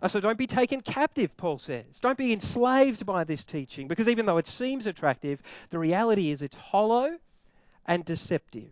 Uh, 0.03 0.09
so 0.09 0.21
don't 0.21 0.39
be 0.39 0.47
taken 0.47 0.81
captive, 0.81 1.37
Paul 1.37 1.59
says. 1.59 2.01
Don't 2.01 2.19
be 2.19 2.33
enslaved 2.33 3.07
by 3.07 3.25
this 3.25 3.45
teaching, 3.45 3.89
because 3.89 4.09
even 4.09 4.27
though 4.27 4.39
it 4.39 4.47
seems 4.47 4.87
attractive, 4.87 5.41
the 5.71 5.79
reality 5.79 6.31
is 6.31 6.43
it's 6.43 6.57
hollow 6.57 7.17
and 7.87 8.05
deceptive. 8.05 8.71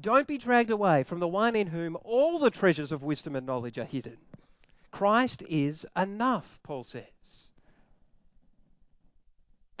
Don't 0.00 0.28
be 0.28 0.38
dragged 0.38 0.70
away 0.70 1.02
from 1.02 1.18
the 1.18 1.26
one 1.26 1.56
in 1.56 1.66
whom 1.66 1.96
all 2.04 2.38
the 2.38 2.50
treasures 2.50 2.92
of 2.92 3.02
wisdom 3.02 3.34
and 3.34 3.46
knowledge 3.46 3.78
are 3.78 3.84
hidden. 3.84 4.16
Christ 4.90 5.42
is 5.48 5.84
enough, 5.96 6.58
Paul 6.62 6.84
says. 6.84 7.04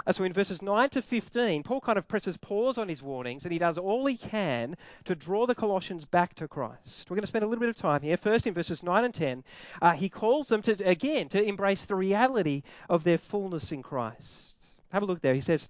Uh, 0.08 0.12
so 0.12 0.24
in 0.24 0.32
verses 0.32 0.62
9 0.62 0.88
to 0.88 1.02
15, 1.02 1.62
Paul 1.62 1.82
kind 1.82 1.98
of 1.98 2.08
presses 2.08 2.38
pause 2.38 2.78
on 2.78 2.88
his 2.88 3.02
warnings 3.02 3.44
and 3.44 3.52
he 3.52 3.58
does 3.58 3.76
all 3.76 4.06
he 4.06 4.16
can 4.16 4.74
to 5.04 5.14
draw 5.14 5.44
the 5.44 5.54
Colossians 5.54 6.06
back 6.06 6.34
to 6.36 6.48
Christ. 6.48 7.10
We're 7.10 7.16
going 7.16 7.24
to 7.24 7.26
spend 7.26 7.44
a 7.44 7.46
little 7.46 7.60
bit 7.60 7.68
of 7.68 7.76
time 7.76 8.00
here. 8.00 8.16
First, 8.16 8.46
in 8.46 8.54
verses 8.54 8.82
9 8.82 9.04
and 9.04 9.12
10, 9.12 9.44
uh, 9.82 9.92
he 9.92 10.08
calls 10.08 10.48
them 10.48 10.62
to, 10.62 10.72
again, 10.88 11.28
to 11.28 11.42
embrace 11.42 11.84
the 11.84 11.94
reality 11.94 12.62
of 12.88 13.04
their 13.04 13.18
fullness 13.18 13.70
in 13.70 13.82
Christ. 13.82 14.54
Have 14.92 15.02
a 15.02 15.06
look 15.06 15.20
there. 15.20 15.34
He 15.34 15.42
says, 15.42 15.68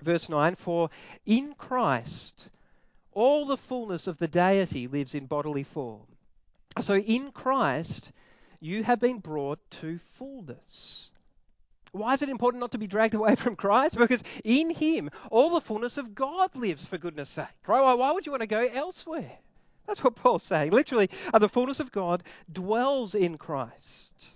verse 0.00 0.30
9, 0.30 0.56
For 0.56 0.88
in 1.26 1.52
Christ 1.52 2.48
all 3.12 3.44
the 3.44 3.58
fullness 3.58 4.06
of 4.06 4.16
the 4.16 4.28
deity 4.28 4.86
lives 4.86 5.14
in 5.14 5.26
bodily 5.26 5.64
form. 5.64 6.06
So 6.80 6.96
in 6.96 7.30
Christ, 7.30 8.10
you 8.58 8.84
have 8.84 9.00
been 9.00 9.18
brought 9.18 9.58
to 9.82 10.00
fullness. 10.14 11.05
Why 11.92 12.14
is 12.14 12.22
it 12.22 12.28
important 12.28 12.60
not 12.60 12.72
to 12.72 12.78
be 12.78 12.86
dragged 12.86 13.14
away 13.20 13.34
from 13.34 13.56
Christ? 13.56 13.96
Because 13.96 14.22
in 14.44 14.70
Him, 14.70 15.10
all 15.30 15.50
the 15.50 15.60
fullness 15.60 15.96
of 15.96 16.14
God 16.14 16.54
lives, 16.54 16.86
for 16.86 16.98
goodness 16.98 17.30
sake. 17.30 17.46
Right? 17.66 17.94
Why 17.94 18.12
would 18.12 18.26
you 18.26 18.32
want 18.32 18.42
to 18.42 18.46
go 18.46 18.68
elsewhere? 18.72 19.38
That's 19.86 20.02
what 20.02 20.16
Paul's 20.16 20.42
saying. 20.42 20.72
Literally, 20.72 21.10
uh, 21.32 21.38
the 21.38 21.48
fullness 21.48 21.80
of 21.80 21.92
God 21.92 22.22
dwells 22.52 23.14
in 23.14 23.38
Christ. 23.38 24.26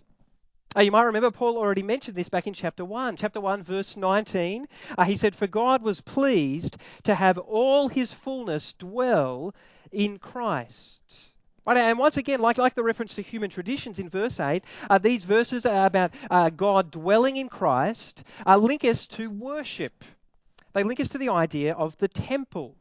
Uh, 0.76 0.82
you 0.82 0.92
might 0.92 1.02
remember 1.02 1.32
Paul 1.32 1.58
already 1.58 1.82
mentioned 1.82 2.16
this 2.16 2.28
back 2.28 2.46
in 2.46 2.54
chapter 2.54 2.84
1. 2.84 3.16
Chapter 3.16 3.40
1, 3.40 3.64
verse 3.64 3.96
19. 3.96 4.68
Uh, 4.96 5.04
he 5.04 5.16
said, 5.16 5.34
For 5.34 5.48
God 5.48 5.82
was 5.82 6.00
pleased 6.00 6.76
to 7.02 7.14
have 7.16 7.38
all 7.38 7.88
his 7.88 8.12
fullness 8.12 8.72
dwell 8.74 9.52
in 9.90 10.20
Christ. 10.20 11.00
And 11.66 11.98
once 11.98 12.16
again, 12.16 12.40
like, 12.40 12.58
like 12.58 12.74
the 12.74 12.82
reference 12.82 13.14
to 13.14 13.22
human 13.22 13.50
traditions 13.50 13.98
in 13.98 14.08
verse 14.08 14.40
8, 14.40 14.64
uh, 14.88 14.98
these 14.98 15.24
verses 15.24 15.66
are 15.66 15.86
about 15.86 16.12
uh, 16.30 16.50
God 16.50 16.90
dwelling 16.90 17.36
in 17.36 17.48
Christ, 17.48 18.24
uh, 18.46 18.56
link 18.56 18.84
us 18.84 19.06
to 19.08 19.30
worship. 19.30 20.04
They 20.72 20.82
link 20.82 21.00
us 21.00 21.08
to 21.08 21.18
the 21.18 21.28
idea 21.28 21.74
of 21.74 21.96
the 21.98 22.08
temple. 22.08 22.76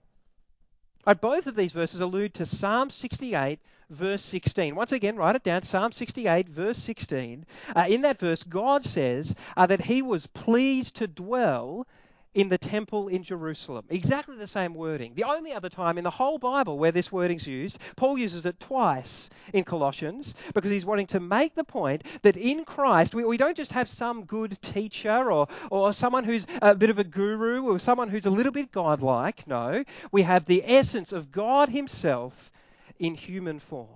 Both 1.21 1.47
of 1.47 1.55
these 1.55 1.73
verses 1.73 2.01
allude 2.01 2.35
to 2.35 2.45
Psalm 2.45 2.89
68, 2.89 3.59
verse 3.89 4.23
16. 4.23 4.75
Once 4.75 4.91
again, 4.91 5.15
write 5.15 5.35
it 5.35 5.43
down 5.43 5.63
Psalm 5.63 5.91
68, 5.91 6.47
verse 6.47 6.77
16. 6.77 7.45
Uh, 7.75 7.85
in 7.89 8.01
that 8.01 8.19
verse, 8.19 8.43
God 8.43 8.85
says 8.85 9.33
uh, 9.57 9.65
that 9.65 9.81
he 9.81 10.01
was 10.01 10.27
pleased 10.27 10.95
to 10.97 11.07
dwell 11.07 11.87
in 12.33 12.49
the 12.49 12.57
temple 12.57 13.07
in 13.07 13.23
Jerusalem. 13.23 13.85
Exactly 13.89 14.35
the 14.35 14.47
same 14.47 14.73
wording. 14.73 15.13
The 15.15 15.23
only 15.23 15.51
other 15.51 15.69
time 15.69 15.97
in 15.97 16.03
the 16.03 16.09
whole 16.09 16.37
Bible 16.37 16.77
where 16.77 16.91
this 16.91 17.11
wording's 17.11 17.47
used, 17.47 17.79
Paul 17.95 18.17
uses 18.17 18.45
it 18.45 18.59
twice 18.59 19.29
in 19.53 19.63
Colossians 19.63 20.35
because 20.53 20.71
he's 20.71 20.85
wanting 20.85 21.07
to 21.07 21.19
make 21.19 21.55
the 21.55 21.63
point 21.63 22.03
that 22.21 22.37
in 22.37 22.65
Christ 22.65 23.15
we, 23.15 23.23
we 23.25 23.37
don't 23.37 23.57
just 23.57 23.71
have 23.71 23.89
some 23.89 24.25
good 24.25 24.61
teacher 24.61 25.31
or, 25.31 25.47
or 25.71 25.91
someone 25.91 26.23
who's 26.23 26.45
a 26.61 26.75
bit 26.75 26.89
of 26.89 26.99
a 26.99 27.03
guru 27.03 27.63
or 27.63 27.79
someone 27.79 28.09
who's 28.09 28.27
a 28.27 28.31
little 28.31 28.51
bit 28.51 28.71
godlike. 28.71 29.47
No, 29.47 29.83
we 30.11 30.21
have 30.21 30.45
the 30.45 30.63
essence 30.65 31.11
of 31.11 31.31
God 31.31 31.69
Himself 31.69 32.51
in 32.99 33.15
human 33.15 33.59
form. 33.59 33.87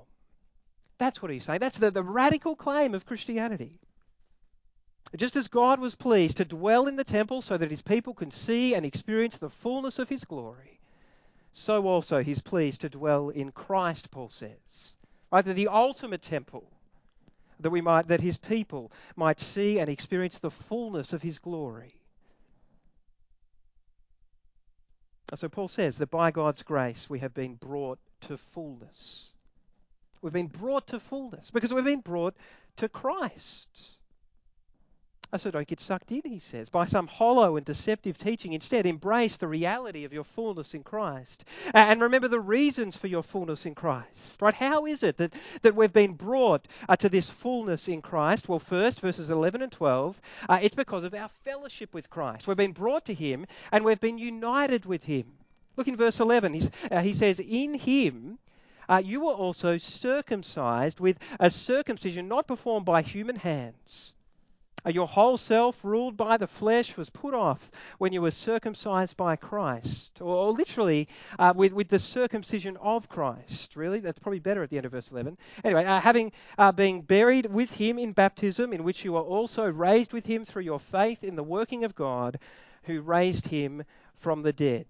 That's 0.98 1.22
what 1.22 1.32
he's 1.32 1.44
saying. 1.44 1.60
That's 1.60 1.78
the, 1.78 1.92
the 1.92 2.04
radical 2.04 2.56
claim 2.56 2.94
of 2.94 3.06
Christianity. 3.06 3.80
Just 5.16 5.36
as 5.36 5.48
God 5.48 5.80
was 5.80 5.94
pleased 5.94 6.38
to 6.38 6.46
dwell 6.46 6.88
in 6.88 6.96
the 6.96 7.04
temple 7.04 7.42
so 7.42 7.56
that 7.58 7.70
his 7.70 7.82
people 7.82 8.14
can 8.14 8.32
see 8.32 8.74
and 8.74 8.86
experience 8.86 9.38
the 9.38 9.50
fullness 9.50 10.00
of 10.00 10.10
his 10.10 10.24
glory, 10.24 10.80
so 11.52 11.86
also 11.88 12.24
he's 12.24 12.42
pleased 12.42 12.82
to 12.82 12.90
dwell 12.90 13.30
in 13.30 13.52
Christ, 13.52 14.10
Paul 14.10 14.30
says. 14.30 14.96
Right? 15.32 15.46
The 15.46 15.68
ultimate 15.68 16.24
temple 16.24 16.68
that 17.60 17.70
we 17.70 17.82
might 17.82 18.08
that 18.08 18.22
his 18.22 18.38
people 18.38 18.92
might 19.16 19.40
see 19.40 19.80
and 19.80 19.88
experience 19.88 20.40
the 20.40 20.52
fullness 20.52 21.14
of 21.14 21.22
his 21.22 21.38
glory. 21.38 21.96
So 25.36 25.50
Paul 25.50 25.68
says 25.68 25.98
that 25.98 26.12
by 26.12 26.32
God's 26.32 26.62
grace 26.64 27.10
we 27.10 27.20
have 27.20 27.34
been 27.34 27.56
brought 27.56 28.00
to 28.22 28.38
fullness. 28.38 29.30
We've 30.22 30.34
been 30.34 30.48
brought 30.48 30.88
to 30.88 31.00
fullness 31.00 31.52
because 31.52 31.74
we've 31.74 31.84
been 31.84 32.02
brought 32.02 32.36
to 32.78 32.90
Christ. 32.90 33.68
So 35.36 35.50
don't 35.50 35.68
get 35.68 35.80
sucked 35.80 36.12
in, 36.12 36.22
he 36.24 36.38
says, 36.38 36.70
by 36.70 36.86
some 36.86 37.08
hollow 37.08 37.58
and 37.58 37.66
deceptive 37.66 38.20
teaching. 38.20 38.54
Instead, 38.54 38.86
embrace 38.86 39.36
the 39.36 39.48
reality 39.48 40.04
of 40.04 40.14
your 40.14 40.24
fullness 40.24 40.76
in 40.76 40.84
Christ. 40.84 41.44
And 41.74 42.02
remember 42.02 42.28
the 42.28 42.40
reasons 42.40 42.96
for 42.96 43.08
your 43.08 43.24
fullness 43.24 43.66
in 43.66 43.74
Christ. 43.74 44.40
Right? 44.42 44.54
How 44.54 44.86
is 44.86 45.02
it 45.02 45.18
that, 45.18 45.34
that 45.64 45.76
we've 45.76 45.92
been 45.92 46.14
brought 46.14 46.68
uh, 46.88 46.96
to 46.98 47.10
this 47.10 47.32
fullness 47.32 47.88
in 47.88 48.04
Christ? 48.04 48.48
Well, 48.48 48.60
first, 48.60 49.00
verses 49.00 49.32
11 49.32 49.64
and 49.64 49.72
12, 49.72 50.22
uh, 50.50 50.60
it's 50.62 50.76
because 50.76 51.04
of 51.04 51.16
our 51.16 51.30
fellowship 51.44 51.96
with 51.96 52.12
Christ. 52.12 52.48
We've 52.48 52.56
been 52.56 52.72
brought 52.72 53.06
to 53.06 53.14
him 53.16 53.48
and 53.72 53.84
we've 53.84 54.00
been 54.00 54.20
united 54.20 54.86
with 54.86 55.02
him. 55.04 55.26
Look 55.78 55.88
in 55.88 55.98
verse 55.98 56.20
11. 56.20 56.70
Uh, 56.92 57.02
he 57.02 57.14
says, 57.14 57.40
In 57.40 57.74
him. 57.74 58.38
Uh, 58.88 59.02
you 59.04 59.22
were 59.22 59.34
also 59.34 59.78
circumcised 59.78 61.00
with 61.00 61.18
a 61.40 61.50
circumcision 61.50 62.28
not 62.28 62.46
performed 62.46 62.86
by 62.86 63.02
human 63.02 63.38
hands 63.38 64.14
your 64.92 65.08
whole 65.08 65.38
self, 65.38 65.84
ruled 65.84 66.18
by 66.18 66.38
the 66.38 66.48
flesh, 66.48 66.98
was 66.98 67.10
put 67.10 67.34
off 67.34 67.72
when 67.98 68.12
you 68.12 68.22
were 68.22 68.32
circumcised 68.32 69.16
by 69.16 69.36
Christ. 69.36 70.20
Or, 70.22 70.36
or 70.36 70.52
literally, 70.52 71.08
uh, 71.40 71.54
with, 71.56 71.74
with 71.74 71.88
the 71.88 72.00
circumcision 72.00 72.78
of 72.78 73.08
Christ. 73.08 73.76
Really? 73.76 74.00
That's 74.00 74.20
probably 74.20 74.40
better 74.40 74.64
at 74.64 74.70
the 74.70 74.78
end 74.78 74.86
of 74.86 74.92
verse 74.92 75.12
11. 75.12 75.38
Anyway, 75.64 75.86
uh, 75.86 76.00
having 76.00 76.32
uh, 76.58 76.72
been 76.72 77.02
buried 77.02 77.46
with 77.46 77.72
him 77.72 77.98
in 77.98 78.12
baptism, 78.12 78.74
in 78.74 78.84
which 78.84 79.06
you 79.06 79.14
were 79.14 79.22
also 79.22 79.70
raised 79.70 80.14
with 80.14 80.26
him 80.26 80.46
through 80.46 80.64
your 80.64 80.80
faith 80.80 81.24
in 81.24 81.36
the 81.36 81.44
working 81.44 81.84
of 81.84 81.96
God, 81.96 82.40
who 82.84 83.02
raised 83.02 83.48
him 83.48 83.84
from 84.16 84.42
the 84.42 84.54
dead. 84.54 84.86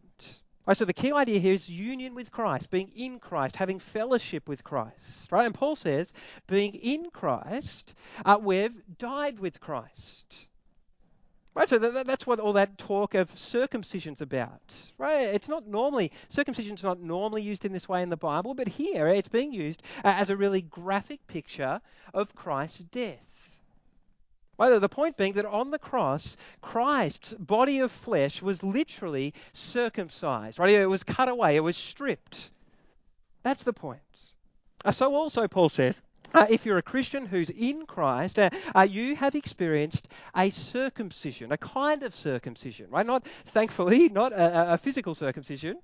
Right, 0.65 0.77
so 0.77 0.86
the 0.86 0.93
key 0.93 1.12
idea 1.12 1.39
here 1.39 1.53
is 1.53 1.67
union 1.67 2.15
with 2.15 2.32
Christ, 2.32 2.72
being 2.72 2.89
in 2.96 3.20
Christ, 3.20 3.58
having 3.58 3.79
fellowship 3.79 4.48
with 4.48 4.63
Christ. 4.63 5.29
Right? 5.29 5.46
And 5.46 5.53
Paul 5.53 5.75
says, 5.75 6.13
being 6.48 6.75
in 6.75 7.10
Christ, 7.12 7.93
uh, 8.24 8.38
we've 8.41 8.82
died 8.98 9.39
with 9.39 9.60
Christ. 9.60 10.48
Right, 11.53 11.70
so 11.70 11.77
that, 11.77 12.08
that's 12.08 12.25
what 12.25 12.39
all 12.39 12.53
that 12.53 12.77
talk 12.77 13.13
of 13.13 13.29
circumcision's 13.36 14.22
about. 14.22 14.74
Right, 14.98 15.27
it's 15.27 15.50
not 15.50 15.67
normally 15.67 16.12
circumcision's 16.29 16.82
not 16.82 17.00
normally 17.00 17.43
used 17.43 17.65
in 17.65 17.74
this 17.74 17.89
way 17.89 18.01
in 18.01 18.10
the 18.10 18.17
Bible, 18.17 18.53
but 18.53 18.67
here 18.67 19.10
it's 19.10 19.27
being 19.27 19.51
used 19.51 19.84
uh, 20.03 20.13
as 20.15 20.29
a 20.29 20.38
really 20.38 20.62
graphic 20.62 21.27
picture 21.27 21.82
of 22.13 22.34
Christ's 22.36 22.79
death. 22.79 23.32
Well, 24.57 24.79
the 24.79 24.89
point 24.89 25.17
being 25.17 25.33
that 25.33 25.45
on 25.45 25.72
the 25.72 25.79
cross, 25.79 26.38
Christ's 26.62 27.33
body 27.33 27.79
of 27.79 27.91
flesh 27.91 28.41
was 28.41 28.62
literally 28.62 29.33
circumcised, 29.53 30.60
right? 30.60 30.69
It 30.69 30.86
was 30.86 31.03
cut 31.03 31.27
away, 31.27 31.55
it 31.55 31.62
was 31.62 31.75
stripped. 31.75 32.51
That's 33.41 33.63
the 33.63 33.74
point. 33.74 34.00
Uh, 34.86 34.91
so 34.91 35.15
also, 35.15 35.48
Paul 35.48 35.69
says, 35.69 36.03
uh, 36.33 36.45
if 36.50 36.65
you're 36.65 36.77
a 36.77 36.83
Christian 36.83 37.25
who's 37.25 37.50
in 37.50 37.86
Christ, 37.86 38.38
uh, 38.38 38.50
uh, 38.75 38.81
you 38.81 39.15
have 39.15 39.36
experienced 39.36 40.07
a 40.36 40.50
circumcision, 40.51 41.51
a 41.51 41.57
kind 41.57 42.03
of 42.03 42.15
circumcision, 42.15 42.89
right? 42.91 43.05
Not, 43.05 43.25
thankfully, 43.48 44.10
not 44.13 44.33
a, 44.33 44.74
a 44.74 44.77
physical 44.77 45.15
circumcision, 45.15 45.77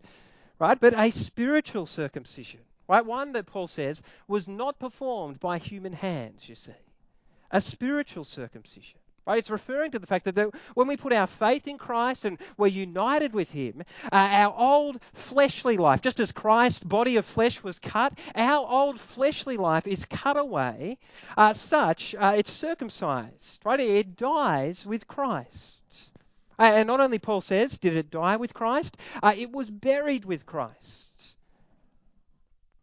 right? 0.60 0.80
But 0.80 0.94
a 0.98 1.10
spiritual 1.12 1.88
circumcision, 1.88 2.60
right? 2.88 3.06
One 3.06 3.32
that 3.34 3.48
Paul 3.48 3.68
says 3.68 4.02
was 4.28 4.48
not 4.48 4.80
performed 4.80 5.40
by 5.40 5.58
human 5.58 5.94
hands, 5.94 6.48
you 6.48 6.56
see 6.56 6.72
a 7.52 7.62
spiritual 7.62 8.24
circumcision. 8.24 9.00
Right? 9.26 9.38
It's 9.38 9.52
referring 9.52 9.92
to 9.92 10.00
the 10.00 10.08
fact 10.08 10.26
that 10.26 10.56
when 10.74 10.88
we 10.88 10.98
put 10.98 11.14
our 11.14 11.28
faith 11.28 11.68
in 11.68 11.78
Christ 11.78 12.26
and 12.26 12.40
we're 12.58 12.68
united 12.68 13.32
with 13.32 13.50
Him, 13.50 13.84
uh, 14.06 14.16
our 14.16 14.56
old 14.58 15.00
fleshly 15.14 15.78
life, 15.78 16.02
just 16.02 16.20
as 16.20 16.32
Christ's 16.32 16.84
body 16.84 17.16
of 17.18 17.26
flesh 17.26 17.62
was 17.62 17.78
cut, 17.78 18.18
our 18.34 18.68
old 18.68 19.00
fleshly 19.00 19.56
life 19.56 19.86
is 19.86 20.04
cut 20.06 20.36
away, 20.36 20.98
uh, 21.38 21.54
such 21.54 22.16
uh, 22.16 22.34
it's 22.38 22.52
circumcised. 22.52 23.60
Right? 23.64 23.80
It 23.80 24.16
dies 24.18 24.84
with 24.86 25.08
Christ. 25.08 25.76
And 26.58 26.88
not 26.88 27.00
only 27.00 27.20
Paul 27.20 27.42
says, 27.42 27.78
did 27.78 27.96
it 27.96 28.10
die 28.10 28.36
with 28.36 28.54
Christ? 28.54 28.98
Uh, 29.22 29.34
it 29.38 29.52
was 29.52 29.70
buried 29.70 30.26
with 30.26 30.46
Christ 30.46 31.09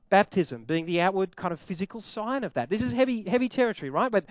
baptism 0.09 0.65
being 0.65 0.87
the 0.87 1.01
outward 1.01 1.37
kind 1.37 1.53
of 1.53 1.61
physical 1.61 2.01
sign 2.01 2.45
of 2.45 2.53
that. 2.55 2.71
This 2.71 2.83
is 2.83 2.93
heavy, 2.93 3.23
heavy 3.23 3.49
territory, 3.49 3.91
right? 3.91 4.11
But 4.11 4.27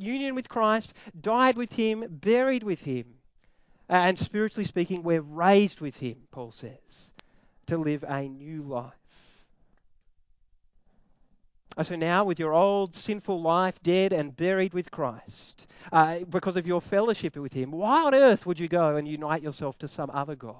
union 0.00 0.34
with 0.34 0.48
Christ, 0.48 0.94
died 1.20 1.56
with 1.56 1.72
Him, 1.72 2.04
buried 2.08 2.62
with 2.62 2.80
Him. 2.80 3.04
And 3.88 4.18
spiritually 4.18 4.64
speaking, 4.64 5.02
we're 5.02 5.20
raised 5.20 5.80
with 5.80 5.96
Him, 5.96 6.16
Paul 6.30 6.52
says, 6.52 7.10
to 7.66 7.76
live 7.76 8.04
a 8.06 8.22
new 8.22 8.62
life. 8.62 8.92
So 11.84 11.96
now, 11.96 12.24
with 12.24 12.38
your 12.38 12.52
old 12.52 12.94
sinful 12.94 13.40
life 13.40 13.80
dead 13.82 14.12
and 14.12 14.36
buried 14.36 14.74
with 14.74 14.90
Christ, 14.90 15.66
uh, 15.92 16.18
because 16.28 16.56
of 16.56 16.66
your 16.66 16.80
fellowship 16.80 17.36
with 17.36 17.52
Him, 17.52 17.70
why 17.70 18.02
on 18.02 18.14
earth 18.14 18.44
would 18.44 18.58
you 18.58 18.68
go 18.68 18.96
and 18.96 19.08
unite 19.08 19.42
yourself 19.42 19.78
to 19.78 19.88
some 19.88 20.10
other 20.12 20.34
God? 20.34 20.54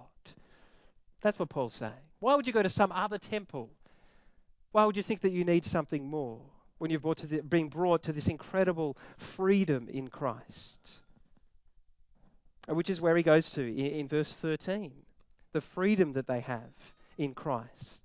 That's 1.21 1.39
what 1.39 1.51
Paul's 1.51 1.75
saying. 1.75 1.93
Why 2.21 2.35
would 2.37 2.47
you 2.47 2.53
go 2.53 2.63
to 2.63 2.71
some 2.71 2.93
other 2.93 3.19
temple 3.19 3.71
why 4.73 4.85
would 4.85 4.97
you 4.97 5.03
think 5.03 5.23
that 5.23 5.33
you 5.33 5.45
need 5.45 5.65
something 5.65 6.09
more 6.09 6.41
when 6.79 6.91
you've 6.91 7.03
brought 7.03 7.19
to 7.19 7.27
the, 7.27 7.41
brought 7.41 8.03
to 8.05 8.13
this 8.13 8.29
incredible 8.29 8.97
freedom 9.19 9.89
in 9.89 10.09
Christ? 10.09 11.01
which 12.69 12.91
is 12.91 13.01
where 13.01 13.17
he 13.17 13.23
goes 13.23 13.51
to 13.51 13.63
in, 13.63 13.87
in 13.87 14.09
verse 14.09 14.35
13. 14.35 14.93
The 15.53 15.61
freedom 15.61 16.13
that 16.13 16.27
they 16.27 16.41
have 16.41 16.71
in 17.19 17.35
Christ. 17.35 18.03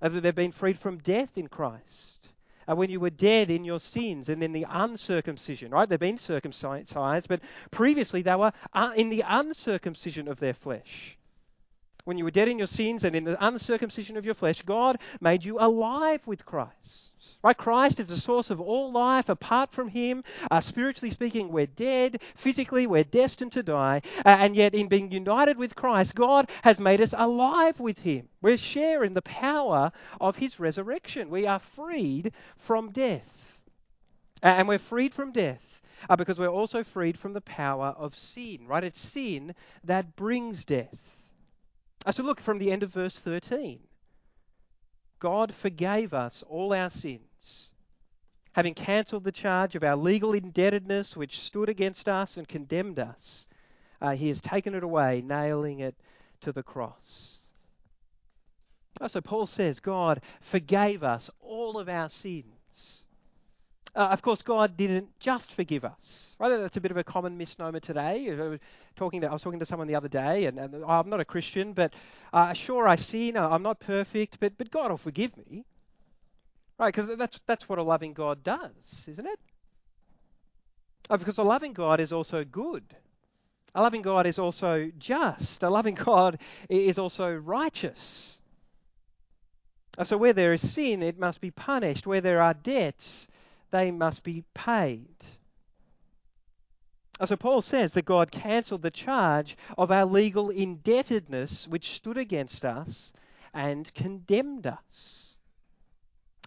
that 0.00 0.10
they've 0.10 0.34
been 0.34 0.52
freed 0.52 0.78
from 0.78 0.98
death 0.98 1.30
in 1.36 1.48
Christ. 1.48 2.28
And 2.66 2.78
when 2.78 2.90
you 2.90 3.00
were 3.00 3.10
dead 3.10 3.50
in 3.50 3.64
your 3.64 3.80
sins 3.80 4.28
and 4.28 4.42
in 4.42 4.52
the 4.52 4.66
uncircumcision, 4.68 5.70
right? 5.70 5.88
They've 5.88 5.98
been 5.98 6.18
circumcised, 6.18 7.28
but 7.28 7.40
previously 7.70 8.22
they 8.22 8.34
were 8.34 8.52
uh, 8.72 8.92
in 8.96 9.10
the 9.10 9.22
uncircumcision 9.26 10.28
of 10.28 10.40
their 10.40 10.54
flesh. 10.54 11.18
When 12.06 12.18
you 12.18 12.24
were 12.24 12.30
dead 12.30 12.48
in 12.48 12.58
your 12.58 12.66
sins 12.66 13.04
and 13.04 13.16
in 13.16 13.24
the 13.24 13.46
uncircumcision 13.46 14.18
of 14.18 14.26
your 14.26 14.34
flesh, 14.34 14.60
God 14.60 14.98
made 15.22 15.42
you 15.42 15.58
alive 15.58 16.20
with 16.26 16.44
Christ. 16.44 17.12
Right? 17.42 17.56
Christ 17.56 17.98
is 17.98 18.08
the 18.08 18.20
source 18.20 18.50
of 18.50 18.60
all 18.60 18.92
life. 18.92 19.30
Apart 19.30 19.72
from 19.72 19.88
Him, 19.88 20.22
uh, 20.50 20.60
spiritually 20.60 21.10
speaking, 21.10 21.48
we're 21.48 21.64
dead. 21.66 22.20
Physically, 22.36 22.86
we're 22.86 23.04
destined 23.04 23.52
to 23.52 23.62
die. 23.62 24.02
Uh, 24.18 24.28
and 24.28 24.54
yet, 24.54 24.74
in 24.74 24.88
being 24.88 25.10
united 25.10 25.56
with 25.56 25.74
Christ, 25.74 26.14
God 26.14 26.50
has 26.62 26.78
made 26.78 27.00
us 27.00 27.14
alive 27.16 27.80
with 27.80 27.96
Him. 27.98 28.28
We 28.42 28.58
share 28.58 29.02
in 29.02 29.14
the 29.14 29.22
power 29.22 29.90
of 30.20 30.36
His 30.36 30.60
resurrection. 30.60 31.30
We 31.30 31.46
are 31.46 31.58
freed 31.58 32.32
from 32.58 32.90
death. 32.92 33.60
And 34.42 34.68
we're 34.68 34.78
freed 34.78 35.14
from 35.14 35.32
death 35.32 35.80
uh, 36.10 36.16
because 36.16 36.38
we're 36.38 36.48
also 36.48 36.84
freed 36.84 37.18
from 37.18 37.32
the 37.32 37.40
power 37.40 37.94
of 37.96 38.14
sin. 38.14 38.66
Right? 38.66 38.84
It's 38.84 39.00
sin 39.00 39.54
that 39.84 40.16
brings 40.16 40.66
death. 40.66 41.23
Uh, 42.04 42.12
so, 42.12 42.22
look 42.22 42.40
from 42.40 42.58
the 42.58 42.70
end 42.70 42.82
of 42.82 42.92
verse 42.92 43.18
13. 43.18 43.80
God 45.18 45.54
forgave 45.54 46.12
us 46.12 46.44
all 46.48 46.74
our 46.74 46.90
sins, 46.90 47.70
having 48.52 48.74
cancelled 48.74 49.24
the 49.24 49.32
charge 49.32 49.74
of 49.74 49.82
our 49.82 49.96
legal 49.96 50.34
indebtedness 50.34 51.16
which 51.16 51.40
stood 51.40 51.68
against 51.68 52.08
us 52.08 52.36
and 52.36 52.46
condemned 52.46 52.98
us. 52.98 53.46
Uh, 54.02 54.10
he 54.10 54.28
has 54.28 54.40
taken 54.40 54.74
it 54.74 54.82
away, 54.82 55.22
nailing 55.24 55.80
it 55.80 55.94
to 56.42 56.52
the 56.52 56.62
cross. 56.62 57.38
Oh, 59.00 59.06
so 59.06 59.20
Paul 59.20 59.46
says 59.46 59.80
God 59.80 60.20
forgave 60.40 61.02
us 61.02 61.30
all 61.40 61.78
of 61.78 61.88
our 61.88 62.08
sins. 62.08 62.53
Uh, 63.96 64.08
of 64.08 64.22
course, 64.22 64.42
God 64.42 64.76
didn't 64.76 65.08
just 65.20 65.52
forgive 65.52 65.84
us. 65.84 66.34
Right? 66.40 66.48
That's 66.48 66.76
a 66.76 66.80
bit 66.80 66.90
of 66.90 66.96
a 66.96 67.04
common 67.04 67.38
misnomer 67.38 67.78
today. 67.78 68.28
Uh, 68.30 68.58
talking 68.96 69.20
to, 69.20 69.28
I 69.28 69.32
was 69.32 69.42
talking 69.42 69.60
to 69.60 69.66
someone 69.66 69.86
the 69.86 69.94
other 69.94 70.08
day, 70.08 70.46
and, 70.46 70.58
and 70.58 70.84
I'm 70.84 71.08
not 71.08 71.20
a 71.20 71.24
Christian, 71.24 71.72
but 71.72 71.94
uh, 72.32 72.52
sure, 72.54 72.88
I 72.88 72.96
sin. 72.96 73.36
I'm 73.36 73.62
not 73.62 73.78
perfect, 73.78 74.38
but, 74.40 74.58
but 74.58 74.70
God 74.70 74.90
will 74.90 74.98
forgive 74.98 75.36
me. 75.36 75.64
Right? 76.78 76.92
Because 76.92 77.16
that's, 77.16 77.38
that's 77.46 77.68
what 77.68 77.78
a 77.78 77.84
loving 77.84 78.14
God 78.14 78.42
does, 78.42 79.06
isn't 79.06 79.26
it? 79.26 79.38
Oh, 81.08 81.16
because 81.16 81.38
a 81.38 81.44
loving 81.44 81.72
God 81.72 82.00
is 82.00 82.12
also 82.12 82.44
good. 82.44 82.82
A 83.74 83.82
loving 83.82 84.02
God 84.02 84.26
is 84.26 84.38
also 84.38 84.90
just. 84.98 85.62
A 85.62 85.70
loving 85.70 85.94
God 86.04 86.38
is 86.68 86.98
also 86.98 87.32
righteous. 87.32 88.40
So 90.02 90.16
where 90.16 90.32
there 90.32 90.52
is 90.52 90.72
sin, 90.72 91.02
it 91.02 91.18
must 91.18 91.40
be 91.40 91.52
punished. 91.52 92.06
Where 92.06 92.20
there 92.20 92.40
are 92.40 92.54
debts, 92.54 93.28
they 93.74 93.90
must 93.90 94.22
be 94.22 94.44
paid. 94.54 95.16
So 97.24 97.36
Paul 97.36 97.60
says 97.60 97.92
that 97.94 98.04
God 98.04 98.30
cancelled 98.30 98.82
the 98.82 98.90
charge 98.90 99.56
of 99.76 99.90
our 99.90 100.04
legal 100.04 100.50
indebtedness 100.50 101.66
which 101.66 101.92
stood 101.92 102.16
against 102.16 102.64
us 102.64 103.12
and 103.52 103.92
condemned 103.94 104.68
us. 104.68 105.36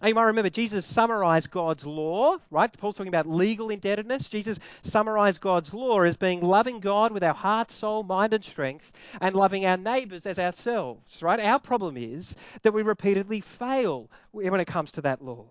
you 0.02 0.14
might 0.14 0.24
remember 0.24 0.48
Jesus 0.48 0.86
summarized 0.86 1.50
God's 1.50 1.84
law, 1.84 2.38
right? 2.50 2.72
Paul's 2.72 2.96
talking 2.96 3.08
about 3.08 3.28
legal 3.28 3.68
indebtedness. 3.68 4.28
Jesus 4.30 4.58
summarized 4.82 5.42
God's 5.42 5.74
law 5.74 6.00
as 6.00 6.16
being 6.16 6.40
loving 6.40 6.80
God 6.80 7.12
with 7.12 7.24
our 7.24 7.34
heart, 7.34 7.70
soul, 7.70 8.04
mind, 8.04 8.32
and 8.32 8.44
strength, 8.44 8.90
and 9.20 9.34
loving 9.34 9.66
our 9.66 9.76
neighbors 9.76 10.26
as 10.26 10.38
ourselves, 10.38 11.22
right? 11.22 11.40
Our 11.40 11.58
problem 11.58 11.98
is 11.98 12.36
that 12.62 12.72
we 12.72 12.82
repeatedly 12.82 13.42
fail 13.42 14.10
when 14.32 14.60
it 14.60 14.66
comes 14.66 14.92
to 14.92 15.02
that 15.02 15.22
law. 15.22 15.46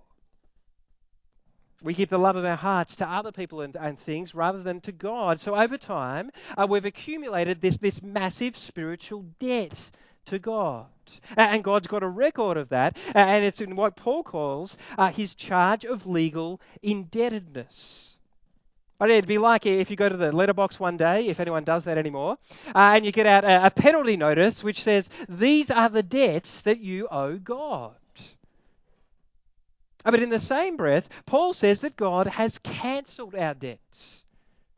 We 1.83 1.93
give 1.93 2.09
the 2.09 2.17
love 2.17 2.35
of 2.35 2.43
our 2.45 2.55
hearts 2.55 2.95
to 2.97 3.07
other 3.07 3.31
people 3.31 3.61
and, 3.61 3.75
and 3.75 3.99
things 3.99 4.33
rather 4.33 4.63
than 4.63 4.81
to 4.81 4.91
God. 4.91 5.39
So 5.39 5.55
over 5.55 5.77
time, 5.77 6.31
uh, 6.57 6.65
we've 6.67 6.85
accumulated 6.85 7.61
this, 7.61 7.77
this 7.77 8.01
massive 8.01 8.57
spiritual 8.57 9.25
debt 9.39 9.91
to 10.25 10.39
God. 10.39 10.87
And 11.35 11.63
God's 11.63 11.87
got 11.87 12.03
a 12.03 12.07
record 12.07 12.57
of 12.57 12.69
that. 12.69 12.97
And 13.13 13.45
it's 13.45 13.61
in 13.61 13.75
what 13.75 13.95
Paul 13.95 14.23
calls 14.23 14.75
uh, 14.97 15.11
his 15.11 15.35
charge 15.35 15.85
of 15.85 16.07
legal 16.07 16.59
indebtedness. 16.81 18.15
But 18.97 19.11
it'd 19.11 19.27
be 19.27 19.37
like 19.37 19.65
if 19.65 19.91
you 19.91 19.95
go 19.95 20.09
to 20.09 20.17
the 20.17 20.31
letterbox 20.31 20.79
one 20.79 20.97
day, 20.97 21.27
if 21.27 21.39
anyone 21.39 21.63
does 21.63 21.83
that 21.83 21.99
anymore, 21.99 22.37
uh, 22.73 22.93
and 22.95 23.05
you 23.05 23.11
get 23.11 23.27
out 23.27 23.43
a, 23.43 23.67
a 23.67 23.71
penalty 23.71 24.17
notice 24.17 24.63
which 24.63 24.81
says, 24.83 25.07
These 25.29 25.69
are 25.69 25.89
the 25.89 26.01
debts 26.01 26.63
that 26.63 26.79
you 26.79 27.07
owe 27.09 27.37
God. 27.37 27.93
But 30.09 30.23
in 30.23 30.29
the 30.29 30.39
same 30.39 30.77
breath, 30.77 31.09
Paul 31.25 31.53
says 31.53 31.79
that 31.79 31.97
God 31.97 32.27
has 32.27 32.57
cancelled 32.59 33.35
our 33.35 33.53
debts. 33.53 34.23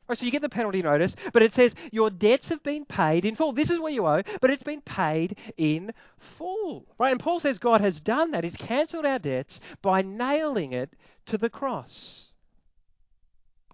Right, 0.08 0.18
so 0.18 0.26
you 0.26 0.32
get 0.32 0.42
the 0.42 0.50
penalty 0.50 0.82
notice, 0.82 1.16
but 1.34 1.44
it 1.44 1.54
says 1.54 1.76
your 1.92 2.10
debts 2.10 2.50
have 2.50 2.64
been 2.64 2.84
paid 2.84 3.26
in 3.26 3.36
full. 3.36 3.52
This 3.52 3.70
is 3.70 3.78
what 3.78 3.94
you 3.94 4.08
owe, 4.08 4.24
but 4.42 4.50
it's 4.50 4.64
been 4.64 4.82
paid 4.82 5.38
in 5.56 5.94
full. 6.18 6.88
Right? 6.98 7.12
And 7.12 7.20
Paul 7.20 7.40
says 7.40 7.60
God 7.60 7.82
has 7.82 8.00
done 8.00 8.32
that. 8.32 8.44
He's 8.44 8.58
cancelled 8.58 9.06
our 9.06 9.20
debts 9.20 9.60
by 9.84 10.02
nailing 10.02 10.74
it 10.74 10.96
to 11.28 11.38
the 11.38 11.50
cross. 11.50 12.30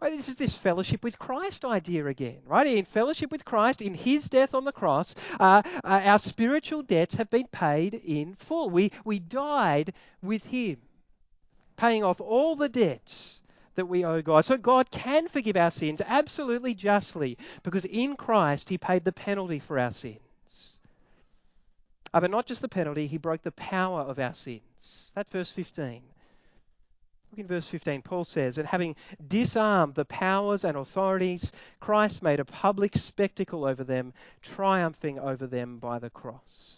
Right, 0.01 0.11
this 0.11 0.27
is 0.27 0.35
this 0.35 0.57
fellowship 0.57 1.05
with 1.05 1.17
Christ 1.17 1.63
idea 1.63 2.05
again, 2.07 2.41
right? 2.45 2.67
In 2.67 2.83
fellowship 2.83 3.31
with 3.31 3.45
Christ, 3.45 3.81
in 3.81 3.93
His 3.93 4.27
death 4.27 4.53
on 4.53 4.65
the 4.65 4.73
cross, 4.73 5.15
uh, 5.39 5.61
uh, 5.85 6.01
our 6.03 6.19
spiritual 6.19 6.83
debts 6.83 7.15
have 7.15 7.29
been 7.29 7.47
paid 7.47 7.93
in 7.93 8.35
full. 8.35 8.69
We 8.69 8.91
we 9.05 9.19
died 9.19 9.93
with 10.21 10.43
Him 10.43 10.79
paying 11.77 12.03
off 12.03 12.21
all 12.21 12.55
the 12.55 12.69
debts 12.69 13.41
that 13.75 13.87
we 13.87 14.05
owe 14.05 14.21
God. 14.21 14.45
So 14.45 14.57
God 14.57 14.89
can 14.91 15.27
forgive 15.27 15.57
our 15.57 15.71
sins 15.71 16.01
absolutely 16.05 16.73
justly 16.73 17.37
because 17.63 17.85
in 17.85 18.15
Christ 18.15 18.69
he 18.69 18.77
paid 18.77 19.03
the 19.03 19.11
penalty 19.11 19.59
for 19.59 19.77
our 19.77 19.91
sins. 19.91 20.19
Uh, 22.13 22.21
but 22.21 22.31
not 22.31 22.45
just 22.45 22.61
the 22.61 22.69
penalty, 22.69 23.07
he 23.07 23.17
broke 23.17 23.43
the 23.43 23.51
power 23.51 24.01
of 24.01 24.19
our 24.19 24.33
sins. 24.33 25.11
That's 25.15 25.29
verse 25.31 25.51
15. 25.51 26.01
Look 27.31 27.39
in 27.39 27.47
verse 27.47 27.67
15. 27.67 28.01
Paul 28.03 28.23
says, 28.23 28.57
And 28.57 28.65
having 28.65 28.95
disarmed 29.27 29.95
the 29.95 30.05
powers 30.05 30.63
and 30.63 30.77
authorities, 30.77 31.51
Christ 31.81 32.23
made 32.23 32.39
a 32.39 32.45
public 32.45 32.95
spectacle 32.95 33.65
over 33.65 33.83
them, 33.83 34.13
triumphing 34.41 35.19
over 35.19 35.45
them 35.45 35.77
by 35.77 35.99
the 35.99 36.09
cross. 36.09 36.77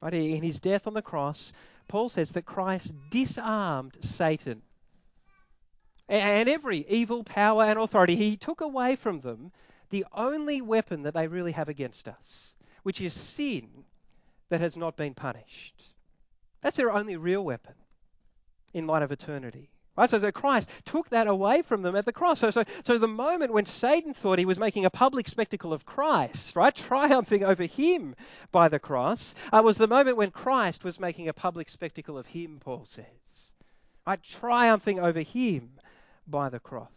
Right? 0.00 0.14
In 0.14 0.44
his 0.44 0.60
death 0.60 0.86
on 0.86 0.94
the 0.94 1.02
cross, 1.02 1.52
Paul 1.88 2.08
says 2.08 2.30
that 2.32 2.46
Christ 2.46 2.92
disarmed 3.10 3.98
Satan 4.00 4.62
and 6.08 6.48
every 6.48 6.86
evil 6.88 7.24
power 7.24 7.64
and 7.64 7.78
authority. 7.78 8.16
He 8.16 8.36
took 8.36 8.60
away 8.60 8.96
from 8.96 9.20
them 9.20 9.52
the 9.90 10.04
only 10.12 10.60
weapon 10.60 11.02
that 11.02 11.14
they 11.14 11.28
really 11.28 11.52
have 11.52 11.68
against 11.68 12.08
us, 12.08 12.54
which 12.82 13.00
is 13.00 13.14
sin 13.14 13.84
that 14.48 14.60
has 14.60 14.76
not 14.76 14.96
been 14.96 15.14
punished. 15.14 15.82
That's 16.60 16.76
their 16.76 16.90
only 16.92 17.16
real 17.16 17.44
weapon 17.44 17.74
in 18.72 18.86
light 18.86 19.02
of 19.02 19.12
eternity. 19.12 19.70
Right? 19.96 20.10
So, 20.10 20.18
so 20.18 20.32
Christ 20.32 20.68
took 20.84 21.08
that 21.10 21.28
away 21.28 21.62
from 21.62 21.82
them 21.82 21.94
at 21.94 22.04
the 22.04 22.12
cross. 22.12 22.40
So, 22.40 22.50
so, 22.50 22.64
so 22.84 22.98
the 22.98 23.06
moment 23.06 23.52
when 23.52 23.64
Satan 23.64 24.12
thought 24.12 24.38
he 24.38 24.44
was 24.44 24.58
making 24.58 24.84
a 24.84 24.90
public 24.90 25.28
spectacle 25.28 25.72
of 25.72 25.86
Christ, 25.86 26.56
right, 26.56 26.74
triumphing 26.74 27.44
over 27.44 27.64
him 27.64 28.16
by 28.50 28.68
the 28.68 28.80
cross, 28.80 29.34
uh, 29.52 29.62
was 29.64 29.76
the 29.76 29.86
moment 29.86 30.16
when 30.16 30.30
Christ 30.30 30.82
was 30.82 30.98
making 30.98 31.28
a 31.28 31.32
public 31.32 31.68
spectacle 31.68 32.18
of 32.18 32.26
him, 32.26 32.60
Paul 32.60 32.84
says. 32.86 33.06
Right, 34.06 34.22
triumphing 34.22 34.98
over 34.98 35.20
him 35.20 35.70
by 36.26 36.48
the 36.48 36.60
cross. 36.60 36.88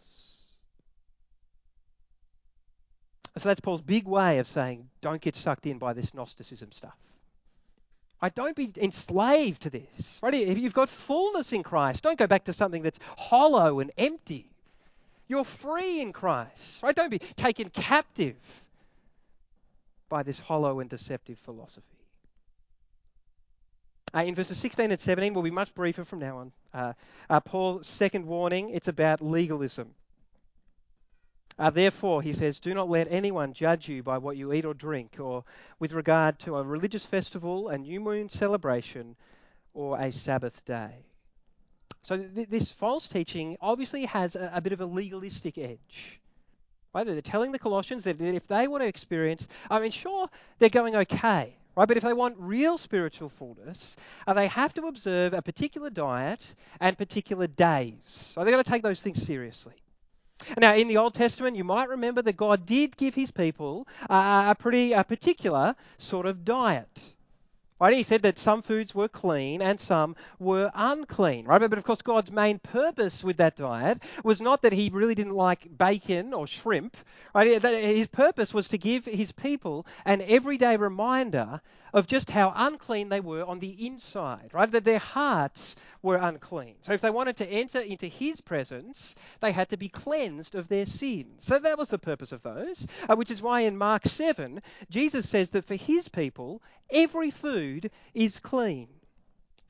So 3.36 3.48
that's 3.48 3.60
Paul's 3.60 3.80
big 3.80 4.08
way 4.08 4.40
of 4.40 4.48
saying, 4.48 4.88
don't 5.00 5.22
get 5.22 5.36
sucked 5.36 5.66
in 5.66 5.78
by 5.78 5.92
this 5.92 6.12
Gnosticism 6.12 6.72
stuff. 6.72 6.96
Right? 8.20 8.34
Don't 8.34 8.56
be 8.56 8.72
enslaved 8.76 9.62
to 9.62 9.70
this. 9.70 10.18
Right? 10.22 10.34
If 10.34 10.58
you've 10.58 10.74
got 10.74 10.88
fullness 10.88 11.52
in 11.52 11.62
Christ, 11.62 12.02
don't 12.02 12.18
go 12.18 12.26
back 12.26 12.44
to 12.44 12.52
something 12.52 12.82
that's 12.82 12.98
hollow 13.16 13.80
and 13.80 13.92
empty. 13.96 14.50
You're 15.28 15.44
free 15.44 16.00
in 16.00 16.12
Christ. 16.12 16.82
Right? 16.82 16.96
Don't 16.96 17.10
be 17.10 17.20
taken 17.36 17.70
captive 17.70 18.36
by 20.08 20.22
this 20.22 20.38
hollow 20.38 20.80
and 20.80 20.88
deceptive 20.88 21.38
philosophy. 21.40 21.84
Uh, 24.14 24.20
in 24.20 24.34
verses 24.34 24.56
16 24.58 24.90
and 24.90 25.00
17, 25.00 25.34
we'll 25.34 25.42
be 25.42 25.50
much 25.50 25.74
briefer 25.74 26.04
from 26.04 26.18
now 26.18 26.38
on. 26.38 26.52
Uh, 26.72 26.92
uh, 27.28 27.40
Paul's 27.40 27.86
second 27.86 28.26
warning, 28.26 28.70
it's 28.70 28.88
about 28.88 29.20
legalism. 29.20 29.94
Uh, 31.58 31.70
therefore, 31.70 32.22
he 32.22 32.32
says, 32.32 32.60
do 32.60 32.72
not 32.72 32.88
let 32.88 33.08
anyone 33.10 33.52
judge 33.52 33.88
you 33.88 34.02
by 34.02 34.16
what 34.16 34.36
you 34.36 34.52
eat 34.52 34.64
or 34.64 34.74
drink, 34.74 35.16
or 35.18 35.44
with 35.80 35.92
regard 35.92 36.38
to 36.38 36.56
a 36.56 36.62
religious 36.62 37.04
festival, 37.04 37.68
a 37.68 37.76
new 37.76 37.98
moon 38.00 38.28
celebration, 38.28 39.16
or 39.74 40.00
a 40.00 40.12
Sabbath 40.12 40.64
day. 40.64 41.04
So 42.02 42.16
th- 42.16 42.48
this 42.48 42.70
false 42.70 43.08
teaching 43.08 43.56
obviously 43.60 44.04
has 44.04 44.36
a, 44.36 44.52
a 44.54 44.60
bit 44.60 44.72
of 44.72 44.80
a 44.80 44.86
legalistic 44.86 45.58
edge. 45.58 46.20
Right? 46.94 47.04
They're 47.04 47.20
telling 47.20 47.52
the 47.52 47.58
Colossians 47.58 48.04
that 48.04 48.20
if 48.20 48.46
they 48.46 48.68
want 48.68 48.82
to 48.82 48.88
experience, 48.88 49.46
I 49.68 49.80
mean, 49.80 49.90
sure, 49.90 50.28
they're 50.58 50.68
going 50.68 50.96
okay, 50.96 51.56
right? 51.76 51.88
But 51.88 51.96
if 51.96 52.02
they 52.02 52.12
want 52.12 52.36
real 52.38 52.78
spiritual 52.78 53.28
fullness, 53.28 53.96
uh, 54.26 54.32
they 54.32 54.46
have 54.46 54.72
to 54.74 54.86
observe 54.86 55.34
a 55.34 55.42
particular 55.42 55.90
diet 55.90 56.54
and 56.80 56.96
particular 56.96 57.46
days. 57.46 58.32
So 58.32 58.44
they've 58.44 58.54
got 58.54 58.64
to 58.64 58.70
take 58.70 58.82
those 58.82 59.02
things 59.02 59.22
seriously. 59.22 59.74
Now, 60.56 60.74
in 60.74 60.88
the 60.88 60.96
Old 60.96 61.14
Testament, 61.14 61.56
you 61.56 61.64
might 61.64 61.88
remember 61.88 62.22
that 62.22 62.36
God 62.36 62.64
did 62.66 62.96
give 62.96 63.14
his 63.14 63.30
people 63.30 63.86
uh, 64.08 64.44
a 64.48 64.54
pretty 64.54 64.94
particular 65.04 65.74
sort 65.98 66.26
of 66.26 66.44
diet. 66.44 66.88
Right? 67.80 67.94
He 67.94 68.02
said 68.02 68.22
that 68.22 68.40
some 68.40 68.62
foods 68.62 68.92
were 68.92 69.06
clean 69.06 69.62
and 69.62 69.80
some 69.80 70.16
were 70.40 70.70
unclean. 70.74 71.44
Right? 71.46 71.60
But 71.60 71.78
of 71.78 71.84
course, 71.84 72.02
God's 72.02 72.32
main 72.32 72.58
purpose 72.58 73.22
with 73.22 73.36
that 73.36 73.54
diet 73.54 74.00
was 74.24 74.40
not 74.40 74.62
that 74.62 74.72
He 74.72 74.90
really 74.90 75.14
didn't 75.14 75.36
like 75.36 75.78
bacon 75.78 76.34
or 76.34 76.48
shrimp. 76.48 76.96
Right? 77.34 77.62
His 77.62 78.08
purpose 78.08 78.52
was 78.52 78.66
to 78.68 78.78
give 78.78 79.04
His 79.04 79.30
people 79.30 79.86
an 80.04 80.22
everyday 80.22 80.76
reminder 80.76 81.60
of 81.92 82.06
just 82.06 82.30
how 82.30 82.52
unclean 82.54 83.08
they 83.08 83.20
were 83.20 83.44
on 83.44 83.58
the 83.58 83.86
inside, 83.86 84.50
right? 84.52 84.70
That 84.70 84.84
their 84.84 84.98
hearts 84.98 85.76
were 86.02 86.16
unclean. 86.16 86.76
So 86.82 86.92
if 86.92 87.00
they 87.00 87.10
wanted 87.10 87.36
to 87.38 87.46
enter 87.46 87.80
into 87.80 88.06
his 88.06 88.40
presence, 88.40 89.14
they 89.40 89.52
had 89.52 89.68
to 89.70 89.76
be 89.76 89.88
cleansed 89.88 90.54
of 90.54 90.68
their 90.68 90.86
sins. 90.86 91.46
So 91.46 91.58
that 91.58 91.78
was 91.78 91.90
the 91.90 91.98
purpose 91.98 92.32
of 92.32 92.42
those, 92.42 92.86
uh, 93.08 93.16
which 93.16 93.30
is 93.30 93.42
why 93.42 93.60
in 93.60 93.76
Mark 93.76 94.06
7, 94.06 94.62
Jesus 94.90 95.28
says 95.28 95.50
that 95.50 95.66
for 95.66 95.76
his 95.76 96.08
people, 96.08 96.62
every 96.90 97.30
food 97.30 97.90
is 98.14 98.38
clean. 98.38 98.88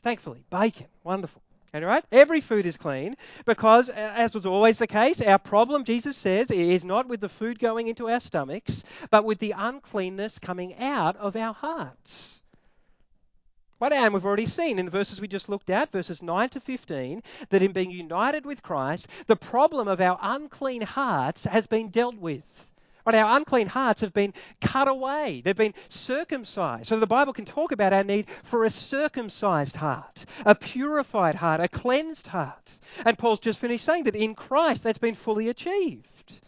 Thankfully, 0.02 0.44
bacon, 0.50 0.87
wonderful. 1.02 1.42
All 1.74 1.83
right? 1.83 2.04
Every 2.11 2.40
food 2.40 2.64
is 2.64 2.76
clean 2.76 3.16
because, 3.44 3.88
as 3.90 4.33
was 4.33 4.46
always 4.46 4.78
the 4.78 4.87
case, 4.87 5.20
our 5.20 5.38
problem, 5.38 5.85
Jesus 5.85 6.16
says, 6.16 6.50
is 6.50 6.83
not 6.83 7.09
with 7.09 7.20
the 7.20 7.28
food 7.28 7.59
going 7.59 7.88
into 7.88 8.09
our 8.09 8.20
stomachs, 8.20 8.85
but 9.11 9.24
with 9.24 9.38
the 9.38 9.54
uncleanness 9.57 10.38
coming 10.38 10.74
out 10.78 11.16
of 11.16 11.37
our 11.37 11.52
hearts. 11.52 12.40
Right? 13.81 13.92
And 13.92 14.12
we've 14.12 14.24
already 14.24 14.46
seen 14.46 14.78
in 14.78 14.87
the 14.87 14.90
verses 14.90 15.20
we 15.20 15.28
just 15.28 15.48
looked 15.48 15.70
at, 15.70 15.92
verses 15.92 16.20
9 16.22 16.48
to 16.50 16.61
15, 16.61 17.22
that 17.50 17.62
in 17.62 17.72
being 17.72 17.90
united 17.90 18.44
with 18.44 18.62
Christ, 18.62 19.07
the 19.26 19.37
problem 19.37 19.87
of 19.87 20.00
our 20.00 20.18
unclean 20.20 20.83
hearts 20.83 21.44
has 21.44 21.66
been 21.66 21.90
dealt 21.90 22.16
with. 22.16 22.67
But 23.09 23.14
our 23.14 23.38
unclean 23.38 23.68
hearts 23.68 24.03
have 24.03 24.12
been 24.12 24.35
cut 24.61 24.87
away. 24.87 25.40
They've 25.42 25.57
been 25.57 25.73
circumcised. 25.88 26.88
So 26.88 27.01
the 27.01 27.07
Bible 27.07 27.33
can 27.33 27.47
talk 27.47 27.73
about 27.73 27.94
our 27.94 28.05
need 28.05 28.27
for 28.42 28.66
a 28.66 28.71
circumcised 28.71 29.77
heart, 29.77 30.27
a 30.44 30.55
purified 30.55 31.35
heart, 31.35 31.62
a 31.62 31.68
cleansed 31.68 32.27
heart. 32.27 32.71
And 33.07 33.16
Paul's 33.16 33.40
just 33.40 33.61
finished 33.61 33.87
saying 33.87 34.05
that 34.05 34.14
in 34.14 34.35
Christ 34.35 34.83
that's 34.83 34.99
been 34.99 35.14
fully 35.14 35.49
achieved. 35.49 36.38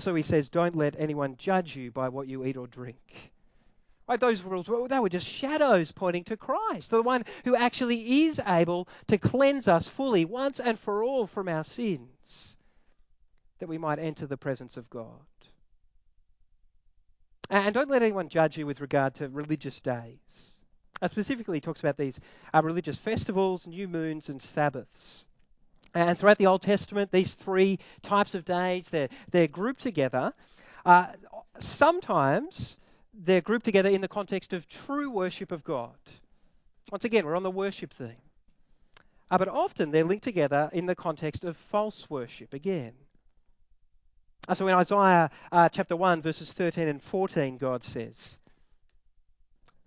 So 0.00 0.16
he 0.16 0.24
says, 0.24 0.48
Don't 0.48 0.74
let 0.74 0.96
anyone 0.98 1.36
judge 1.36 1.76
you 1.76 1.92
by 1.92 2.08
what 2.08 2.26
you 2.26 2.44
eat 2.44 2.56
or 2.56 2.66
drink. 2.66 3.30
Those 4.18 4.42
rules, 4.42 4.68
well, 4.68 4.88
they 4.88 4.98
were 4.98 5.08
just 5.08 5.28
shadows 5.28 5.92
pointing 5.92 6.24
to 6.24 6.36
Christ, 6.36 6.90
the 6.90 7.02
one 7.02 7.24
who 7.44 7.54
actually 7.54 8.24
is 8.24 8.40
able 8.44 8.88
to 9.06 9.16
cleanse 9.16 9.68
us 9.68 9.86
fully 9.86 10.24
once 10.24 10.58
and 10.58 10.76
for 10.76 11.04
all 11.04 11.28
from 11.28 11.46
our 11.46 11.62
sins 11.62 12.56
that 13.60 13.68
we 13.68 13.78
might 13.78 13.98
enter 13.98 14.26
the 14.26 14.36
presence 14.36 14.76
of 14.76 14.90
God. 14.90 15.26
And 17.48 17.74
don't 17.74 17.90
let 17.90 18.02
anyone 18.02 18.28
judge 18.28 18.56
you 18.56 18.66
with 18.66 18.80
regard 18.80 19.14
to 19.16 19.28
religious 19.28 19.80
days. 19.80 20.50
Uh, 21.02 21.08
specifically, 21.08 21.56
he 21.56 21.60
talks 21.60 21.80
about 21.80 21.96
these 21.96 22.20
uh, 22.54 22.60
religious 22.62 22.96
festivals, 22.96 23.66
new 23.66 23.88
moons, 23.88 24.28
and 24.28 24.40
Sabbaths. 24.40 25.24
And 25.94 26.16
throughout 26.16 26.38
the 26.38 26.46
Old 26.46 26.62
Testament, 26.62 27.10
these 27.10 27.34
three 27.34 27.78
types 28.02 28.34
of 28.34 28.44
days, 28.44 28.88
they're, 28.88 29.08
they're 29.32 29.48
grouped 29.48 29.80
together. 29.80 30.32
Uh, 30.86 31.06
sometimes 31.58 32.76
they're 33.12 33.40
grouped 33.40 33.64
together 33.64 33.88
in 33.88 34.00
the 34.00 34.08
context 34.08 34.52
of 34.52 34.68
true 34.68 35.10
worship 35.10 35.50
of 35.50 35.64
God. 35.64 35.96
Once 36.92 37.04
again, 37.04 37.26
we're 37.26 37.36
on 37.36 37.42
the 37.42 37.50
worship 37.50 37.92
theme. 37.94 38.14
Uh, 39.30 39.38
but 39.38 39.48
often 39.48 39.90
they're 39.90 40.04
linked 40.04 40.24
together 40.24 40.70
in 40.72 40.86
the 40.86 40.94
context 40.94 41.44
of 41.44 41.56
false 41.56 42.08
worship 42.10 42.52
again. 42.54 42.92
Uh, 44.50 44.54
so 44.56 44.66
in 44.66 44.74
Isaiah 44.74 45.30
uh, 45.52 45.68
chapter 45.68 45.94
1, 45.94 46.22
verses 46.22 46.52
13 46.52 46.88
and 46.88 47.00
14, 47.00 47.56
God 47.56 47.84
says, 47.84 48.40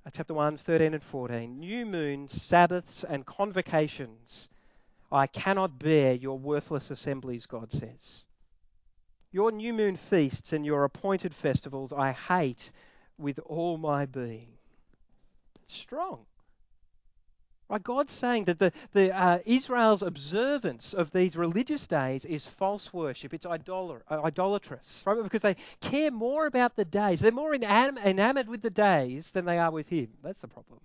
uh, 0.06 0.10
chapter 0.14 0.34
1, 0.34 0.58
13 0.58 0.94
and 0.94 1.04
14, 1.04 1.60
new 1.60 1.86
moons, 1.86 2.42
Sabbaths, 2.42 3.04
and 3.04 3.26
convocations. 3.26 4.48
I 5.12 5.28
cannot 5.28 5.80
bear 5.80 6.14
your 6.14 6.40
worthless 6.40 6.92
assemblies, 6.92 7.46
God 7.46 7.74
says. 7.74 8.24
Your 9.34 9.52
new 9.52 9.74
moon 9.74 9.98
feasts 9.98 10.54
and 10.54 10.66
your 10.66 10.86
appointed 10.86 11.36
festivals 11.36 11.92
I 11.92 12.14
hate 12.14 12.72
with 13.18 13.40
all 13.46 13.78
my 13.78 14.06
being. 14.06 14.48
It's 15.62 15.74
strong. 15.74 16.20
Right? 17.74 17.84
God's 17.84 18.14
saying 18.14 18.46
that 18.46 18.60
the, 18.60 18.72
the 18.92 19.12
uh, 19.12 19.40
Israel's 19.48 20.04
observance 20.04 20.94
of 20.94 21.10
these 21.10 21.36
religious 21.36 21.88
days 21.88 22.24
is 22.24 22.46
false 22.46 22.94
worship. 22.94 23.34
It's 23.34 23.48
uh, 23.48 23.58
idolatrous, 24.12 25.04
right? 25.08 25.24
Because 25.24 25.42
they 25.42 25.56
care 25.82 26.12
more 26.12 26.46
about 26.46 26.76
the 26.76 26.86
days. 26.86 27.20
They're 27.20 27.32
more 27.32 27.52
enam- 27.52 27.98
enamored 28.06 28.48
with 28.48 28.62
the 28.62 28.70
days 28.70 29.32
than 29.32 29.46
they 29.46 29.58
are 29.58 29.72
with 29.72 29.90
Him. 29.90 30.10
That's 30.22 30.38
the 30.40 30.48
problem. 30.48 30.82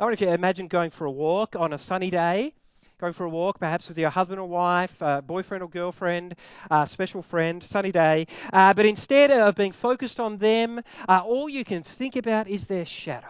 I 0.00 0.04
wonder 0.04 0.14
if 0.14 0.22
you 0.22 0.30
imagine 0.30 0.66
going 0.68 0.90
for 0.90 1.04
a 1.04 1.10
walk 1.10 1.54
on 1.54 1.74
a 1.74 1.78
sunny 1.78 2.08
day, 2.08 2.54
going 2.98 3.12
for 3.12 3.24
a 3.24 3.28
walk 3.28 3.58
perhaps 3.58 3.86
with 3.86 3.98
your 3.98 4.08
husband 4.08 4.40
or 4.40 4.48
wife, 4.48 5.02
uh, 5.02 5.20
boyfriend 5.20 5.62
or 5.62 5.68
girlfriend, 5.68 6.36
uh, 6.70 6.86
special 6.86 7.20
friend, 7.20 7.62
sunny 7.62 7.92
day, 7.92 8.26
uh, 8.54 8.72
but 8.72 8.86
instead 8.86 9.30
of 9.30 9.56
being 9.56 9.72
focused 9.72 10.20
on 10.20 10.38
them, 10.38 10.80
uh, 11.06 11.20
all 11.22 11.50
you 11.50 11.64
can 11.64 11.82
think 11.82 12.16
about 12.16 12.48
is 12.48 12.66
their 12.66 12.86
shadow. 12.86 13.28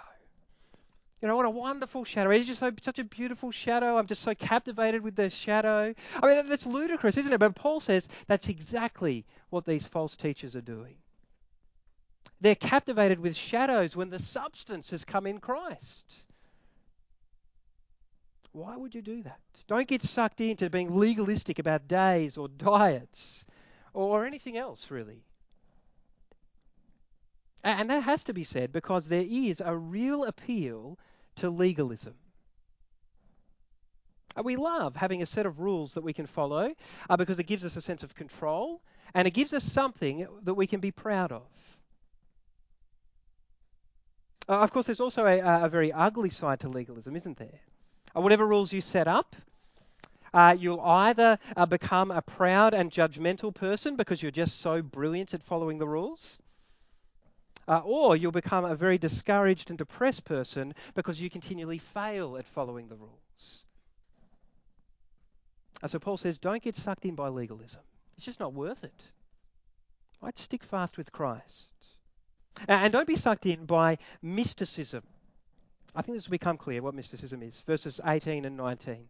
You 1.23 1.29
know, 1.29 1.37
what 1.37 1.47
a 1.47 1.51
wonderful 1.51 2.05
shadow. 2.05 2.31
It's 2.31 2.49
just 2.49 2.59
so, 2.59 2.73
such 2.83 2.99
a 2.99 3.05
beautiful 3.05 3.53
shadow. 3.53 3.97
I'm 3.97 4.09
just 4.09 4.23
so 4.23 4.35
captivated 4.35 5.03
with 5.03 5.15
the 5.15 5.31
shadow. 5.31 5.95
I 6.21 6.27
mean, 6.27 6.49
that's 6.49 6.67
ludicrous, 6.67 7.17
isn't 7.17 7.33
it? 7.33 7.39
But 7.39 7.55
Paul 7.55 7.79
says 7.79 8.09
that's 8.27 8.49
exactly 8.49 9.25
what 9.49 9.65
these 9.65 9.87
false 9.87 10.17
teachers 10.17 10.57
are 10.57 10.61
doing. 10.61 10.97
They're 12.41 12.57
captivated 12.57 13.21
with 13.21 13.37
shadows 13.37 13.95
when 13.95 14.11
the 14.11 14.19
substance 14.19 14.91
has 14.91 15.05
come 15.05 15.29
in 15.29 15.39
Christ. 15.39 16.25
Why 18.51 18.77
would 18.77 18.93
you 18.93 19.01
do 19.01 19.23
that? 19.23 19.39
Don't 19.69 19.87
get 19.87 20.03
sucked 20.03 20.41
into 20.41 20.69
being 20.71 20.99
legalistic 20.99 21.61
about 21.61 21.87
days 21.87 22.37
or 22.37 22.49
diets 22.49 23.45
or 23.95 24.27
anything 24.27 24.57
else, 24.57 24.91
really. 24.91 25.23
And 27.63 27.89
that 27.91 28.03
has 28.03 28.25
to 28.25 28.35
be 28.35 28.43
said 28.43 28.73
because 28.73 29.07
there 29.07 29.25
is 29.25 29.63
a 29.65 29.77
real 29.77 30.25
appeal 30.25 30.99
to 31.37 31.51
legalism. 31.51 32.15
We 34.43 34.57
love 34.57 34.97
having 34.97 35.21
a 35.21 35.27
set 35.27 35.45
of 35.45 35.61
rules 35.61 35.95
that 35.95 36.03
we 36.03 36.13
can 36.13 36.27
follow 36.27 36.75
uh, 37.11 37.17
because 37.17 37.39
it 37.39 37.45
gives 37.45 37.65
us 37.65 37.77
a 37.77 37.83
sense 37.83 38.03
of 38.03 38.15
control 38.15 38.81
and 39.15 39.29
it 39.29 39.33
gives 39.33 39.53
us 39.53 39.63
something 39.63 40.27
that 40.45 40.55
we 40.55 40.67
can 40.67 40.81
be 40.81 40.91
proud 40.91 41.33
of. 41.33 41.43
Uh, 44.49 44.59
of 44.61 44.73
course, 44.73 44.87
there's 44.87 45.01
also 45.01 45.27
a, 45.27 45.39
a, 45.65 45.69
very 45.69 45.93
ugly 45.93 46.31
side 46.31 46.61
to 46.61 46.69
legalism, 46.69 47.15
isn't 47.15 47.39
there? 47.39 47.61
Uh, 48.17 48.21
whatever 48.21 48.47
rules 48.47 48.73
you 48.73 48.81
set 48.81 49.07
up, 49.07 49.37
uh, 50.35 50.57
you'll 50.59 50.81
either 50.81 51.39
uh, 51.57 51.67
become 51.67 52.11
a 52.11 52.23
proud 52.23 52.75
and 52.75 52.91
judgmental 52.91 53.55
person 53.55 53.97
because 53.97 54.23
you're 54.23 54.33
just 54.33 54.61
so 54.61 54.83
brilliant 54.83 55.35
at 55.35 55.43
following 55.43 55.79
the 55.79 55.87
rules, 55.87 56.39
uh, 57.69 57.81
or 57.85 58.17
you'll 58.17 58.33
become 58.33 58.65
a 58.65 58.75
very 58.75 58.99
discouraged 58.99 59.71
and 59.71 59.79
depressed 59.79 60.25
person 60.25 60.75
because 60.95 61.21
you 61.21 61.31
continually 61.31 61.79
fail 61.79 62.37
at 62.37 62.47
following 62.47 62.89
the 62.89 62.97
rules. 62.97 63.63
And 65.81 65.91
so 65.91 65.99
Paul 65.99 66.17
says, 66.17 66.39
don't 66.39 66.63
get 66.63 66.77
sucked 66.77 67.05
in 67.05 67.15
by 67.15 67.29
legalism. 67.29 67.81
It's 68.17 68.27
just 68.27 68.41
not 68.41 68.55
worth 68.55 68.85
it. 68.85 69.03
Right? 70.21 70.37
Stick 70.39 70.63
fast 70.63 70.97
with 70.97 71.11
Christ. 71.11 71.69
And 72.69 72.93
don't 72.93 73.07
be 73.07 73.17
sucked 73.17 73.47
in 73.47 73.65
by 73.65 73.99
mysticism. 74.21 75.03
I 75.95 76.03
think 76.03 76.17
this 76.17 76.27
will 76.27 76.33
become 76.33 76.57
clear 76.57 76.83
what 76.83 76.95
mysticism 76.95 77.43
is. 77.43 77.61
Verses 77.67 78.01
18 78.05 78.45
and 78.45 78.57
19. 78.57 79.09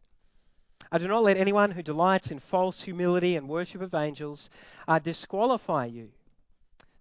I 0.91 0.99
do 0.99 1.09
not 1.09 1.23
let 1.23 1.37
anyone 1.37 1.71
who 1.71 1.83
delights 1.83 2.31
in 2.31 2.39
false 2.39 2.83
humility 2.83 3.37
and 3.37 3.49
worship 3.49 3.83
of 3.83 3.95
angels 3.95 4.51
uh, 4.89 4.99
disqualify 4.99 5.87
you 5.87 6.11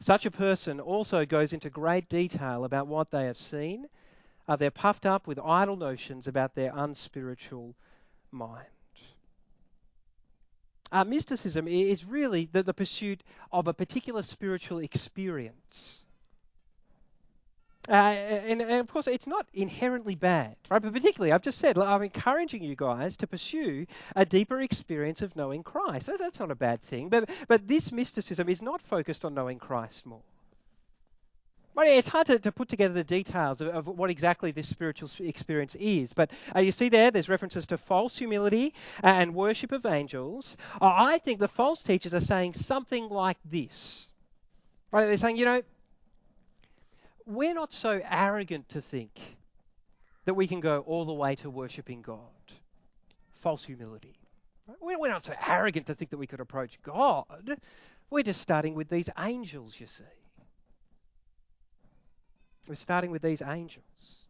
such 0.01 0.25
a 0.25 0.31
person 0.31 0.79
also 0.79 1.25
goes 1.25 1.53
into 1.53 1.69
great 1.69 2.09
detail 2.09 2.65
about 2.65 2.87
what 2.87 3.11
they 3.11 3.25
have 3.25 3.37
seen. 3.37 3.87
Uh, 4.47 4.55
they're 4.55 4.71
puffed 4.71 5.05
up 5.05 5.27
with 5.27 5.39
idle 5.39 5.75
notions 5.75 6.27
about 6.27 6.55
their 6.55 6.71
unspiritual 6.75 7.75
mind. 8.31 8.65
Uh, 10.91 11.03
mysticism 11.03 11.67
is 11.67 12.03
really 12.03 12.49
the, 12.51 12.63
the 12.63 12.73
pursuit 12.73 13.21
of 13.51 13.67
a 13.67 13.73
particular 13.73 14.23
spiritual 14.23 14.79
experience. 14.79 16.03
Uh, 17.89 17.93
and, 17.93 18.61
and, 18.61 18.71
of 18.73 18.87
course, 18.87 19.07
it's 19.07 19.25
not 19.25 19.47
inherently 19.53 20.13
bad, 20.13 20.55
right? 20.69 20.81
But 20.81 20.93
particularly, 20.93 21.31
I've 21.31 21.41
just 21.41 21.57
said, 21.57 21.77
I'm 21.77 22.03
encouraging 22.03 22.63
you 22.63 22.75
guys 22.75 23.17
to 23.17 23.27
pursue 23.27 23.87
a 24.15 24.23
deeper 24.23 24.61
experience 24.61 25.21
of 25.21 25.35
knowing 25.35 25.63
Christ. 25.63 26.05
That, 26.05 26.19
that's 26.19 26.39
not 26.39 26.51
a 26.51 26.55
bad 26.55 26.81
thing. 26.83 27.09
But, 27.09 27.29
but 27.47 27.67
this 27.67 27.91
mysticism 27.91 28.49
is 28.49 28.61
not 28.61 28.81
focused 28.81 29.25
on 29.25 29.33
knowing 29.33 29.57
Christ 29.57 30.05
more. 30.05 30.21
Right, 31.73 31.91
it's 31.91 32.07
hard 32.07 32.27
to, 32.27 32.37
to 32.37 32.51
put 32.51 32.67
together 32.67 32.93
the 32.93 33.03
details 33.03 33.61
of, 33.61 33.69
of, 33.69 33.87
what 33.87 34.09
exactly 34.09 34.51
this 34.51 34.67
spiritual 34.67 35.09
experience 35.19 35.73
is. 35.75 36.11
But 36.11 36.29
uh, 36.53 36.59
you 36.59 36.73
see 36.73 36.89
there, 36.89 37.11
there's 37.11 37.29
references 37.29 37.65
to 37.67 37.77
false 37.77 38.17
humility 38.17 38.73
and 39.01 39.33
worship 39.33 39.71
of 39.71 39.85
angels. 39.85 40.57
Uh, 40.81 40.91
I 40.93 41.17
think 41.19 41.39
the 41.39 41.47
false 41.47 41.81
teachers 41.81 42.13
are 42.13 42.21
saying 42.21 42.55
something 42.55 43.07
like 43.07 43.37
this. 43.45 44.07
Right? 44.91 45.05
They're 45.05 45.15
saying, 45.15 45.37
you 45.37 45.45
know, 45.45 45.61
we're 47.35 47.53
not 47.53 47.73
so 47.73 48.01
arrogant 48.09 48.69
to 48.69 48.81
think 48.81 49.19
that 50.25 50.33
we 50.33 50.47
can 50.47 50.59
go 50.59 50.79
all 50.81 51.05
the 51.05 51.13
way 51.13 51.35
to 51.35 51.49
worshipping 51.49 52.01
God. 52.01 52.19
False 53.39 53.63
humility. 53.63 54.15
We're 54.79 55.09
not 55.09 55.23
so 55.23 55.33
arrogant 55.47 55.87
to 55.87 55.95
think 55.95 56.11
that 56.11 56.17
we 56.17 56.27
could 56.27 56.39
approach 56.39 56.79
God. 56.83 57.59
We're 58.09 58.23
just 58.23 58.41
starting 58.41 58.75
with 58.75 58.89
these 58.89 59.09
angels, 59.17 59.75
you 59.79 59.87
see. 59.87 60.03
We're 62.67 62.75
starting 62.75 63.11
with 63.11 63.21
these 63.21 63.41
angels. 63.41 64.20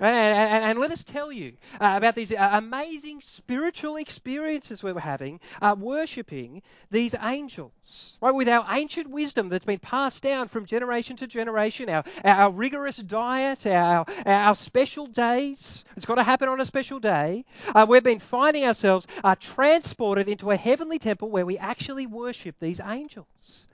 And, 0.00 0.08
and, 0.08 0.64
and, 0.64 0.78
let 0.80 0.90
us 0.90 1.04
tell 1.04 1.30
you 1.30 1.52
uh, 1.80 1.94
about 1.96 2.16
these 2.16 2.32
uh, 2.32 2.50
amazing 2.54 3.20
spiritual 3.20 3.94
experiences 3.94 4.82
we 4.82 4.90
are 4.90 4.98
having 4.98 5.38
uh, 5.62 5.76
worshipping 5.78 6.62
these 6.90 7.14
angels. 7.22 8.18
Right? 8.20 8.34
With 8.34 8.48
our 8.48 8.66
ancient 8.70 9.08
wisdom 9.08 9.48
that's 9.48 9.64
been 9.64 9.78
passed 9.78 10.20
down 10.20 10.48
from 10.48 10.66
generation 10.66 11.16
to 11.18 11.28
generation, 11.28 11.88
our, 11.88 12.02
our 12.24 12.50
rigorous 12.50 12.96
diet, 12.96 13.68
our, 13.68 14.04
our 14.26 14.56
special 14.56 15.06
days, 15.06 15.84
it's 15.96 16.06
got 16.06 16.16
to 16.16 16.24
happen 16.24 16.48
on 16.48 16.60
a 16.60 16.66
special 16.66 16.98
day. 16.98 17.44
Uh, 17.72 17.86
we've 17.88 18.02
been 18.02 18.18
finding 18.18 18.64
ourselves 18.64 19.06
uh, 19.22 19.36
transported 19.38 20.28
into 20.28 20.50
a 20.50 20.56
heavenly 20.56 20.98
temple 20.98 21.30
where 21.30 21.46
we 21.46 21.56
actually 21.56 22.08
worship 22.08 22.56
these 22.58 22.80
angels. 22.80 23.66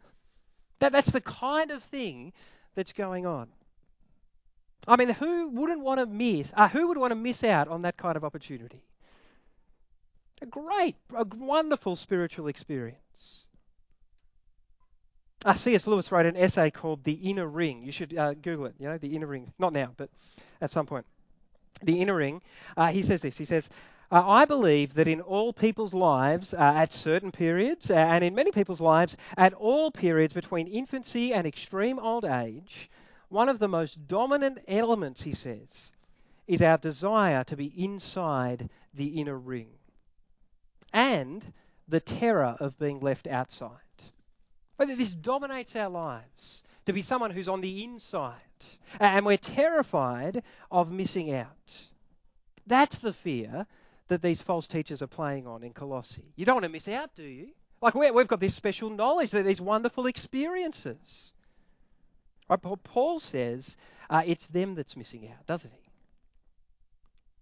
That, 0.80 0.92
that's 0.92 1.10
the 1.10 1.22
kind 1.22 1.70
of 1.70 1.82
thing 1.84 2.34
that's 2.74 2.92
going 2.92 3.24
on. 3.24 3.48
I 4.88 4.96
mean, 4.96 5.10
who 5.10 5.48
wouldn't 5.48 5.80
want 5.80 6.00
to 6.00 6.06
miss? 6.06 6.48
Uh, 6.54 6.68
who 6.68 6.88
would 6.88 6.98
want 6.98 7.10
to 7.10 7.16
miss 7.16 7.44
out 7.44 7.68
on 7.68 7.82
that 7.82 7.96
kind 7.96 8.16
of 8.16 8.24
opportunity? 8.24 8.82
A 10.42 10.46
great, 10.46 10.96
a 11.14 11.24
wonderful 11.36 11.96
spiritual 11.96 12.48
experience. 12.48 13.46
Uh, 15.44 15.54
C.S. 15.54 15.86
Lewis 15.86 16.10
wrote 16.10 16.26
an 16.26 16.36
essay 16.36 16.70
called 16.70 17.04
"The 17.04 17.12
Inner 17.12 17.46
Ring." 17.46 17.82
You 17.82 17.92
should 17.92 18.16
uh, 18.16 18.34
Google 18.34 18.66
it. 18.66 18.74
You 18.78 18.88
know, 18.88 18.98
the 18.98 19.14
Inner 19.14 19.26
Ring. 19.26 19.52
Not 19.58 19.72
now, 19.72 19.92
but 19.96 20.10
at 20.60 20.70
some 20.70 20.86
point. 20.86 21.06
The 21.82 22.00
Inner 22.00 22.16
Ring. 22.16 22.42
Uh, 22.76 22.88
he 22.88 23.02
says 23.02 23.22
this. 23.22 23.36
He 23.36 23.44
says. 23.44 23.68
Uh, 24.12 24.24
I 24.26 24.44
believe 24.44 24.94
that 24.94 25.06
in 25.06 25.20
all 25.20 25.52
people's 25.52 25.94
lives, 25.94 26.52
uh, 26.52 26.56
at 26.58 26.92
certain 26.92 27.30
periods, 27.30 27.92
uh, 27.92 27.94
and 27.94 28.24
in 28.24 28.34
many 28.34 28.50
people's 28.50 28.80
lives, 28.80 29.16
at 29.36 29.54
all 29.54 29.92
periods 29.92 30.32
between 30.32 30.66
infancy 30.66 31.32
and 31.32 31.46
extreme 31.46 31.96
old 32.00 32.24
age, 32.24 32.90
one 33.30 33.48
of 33.48 33.58
the 33.58 33.68
most 33.68 34.06
dominant 34.06 34.58
elements, 34.68 35.22
he 35.22 35.32
says, 35.32 35.92
is 36.46 36.60
our 36.60 36.76
desire 36.76 37.44
to 37.44 37.56
be 37.56 37.72
inside 37.76 38.68
the 38.92 39.20
inner 39.20 39.38
ring 39.38 39.68
and 40.92 41.52
the 41.88 42.00
terror 42.00 42.56
of 42.58 42.78
being 42.78 43.00
left 43.00 43.26
outside. 43.26 43.70
Whether 44.76 44.96
this 44.96 45.14
dominates 45.14 45.76
our 45.76 45.88
lives 45.88 46.62
to 46.86 46.92
be 46.92 47.02
someone 47.02 47.30
who's 47.30 47.48
on 47.48 47.60
the 47.60 47.84
inside, 47.84 48.34
and 48.98 49.24
we're 49.24 49.36
terrified 49.36 50.42
of 50.70 50.90
missing 50.90 51.32
out. 51.32 51.48
That's 52.66 52.98
the 52.98 53.12
fear 53.12 53.66
that 54.08 54.22
these 54.22 54.40
false 54.40 54.66
teachers 54.66 55.02
are 55.02 55.06
playing 55.06 55.46
on 55.46 55.62
in 55.62 55.72
Colossae. 55.72 56.32
You 56.34 56.44
don't 56.44 56.56
want 56.56 56.64
to 56.64 56.68
miss 56.68 56.88
out, 56.88 57.14
do 57.14 57.22
you? 57.22 57.50
Like 57.80 57.94
we've 57.94 58.26
got 58.26 58.40
this 58.40 58.54
special 58.54 58.90
knowledge, 58.90 59.30
these 59.30 59.60
wonderful 59.60 60.06
experiences. 60.06 61.32
Right? 62.50 62.60
Paul 62.82 63.20
says 63.20 63.76
uh, 64.10 64.22
it's 64.26 64.46
them 64.46 64.74
that's 64.74 64.96
missing 64.96 65.30
out, 65.30 65.46
doesn't 65.46 65.72
he? 65.72 65.90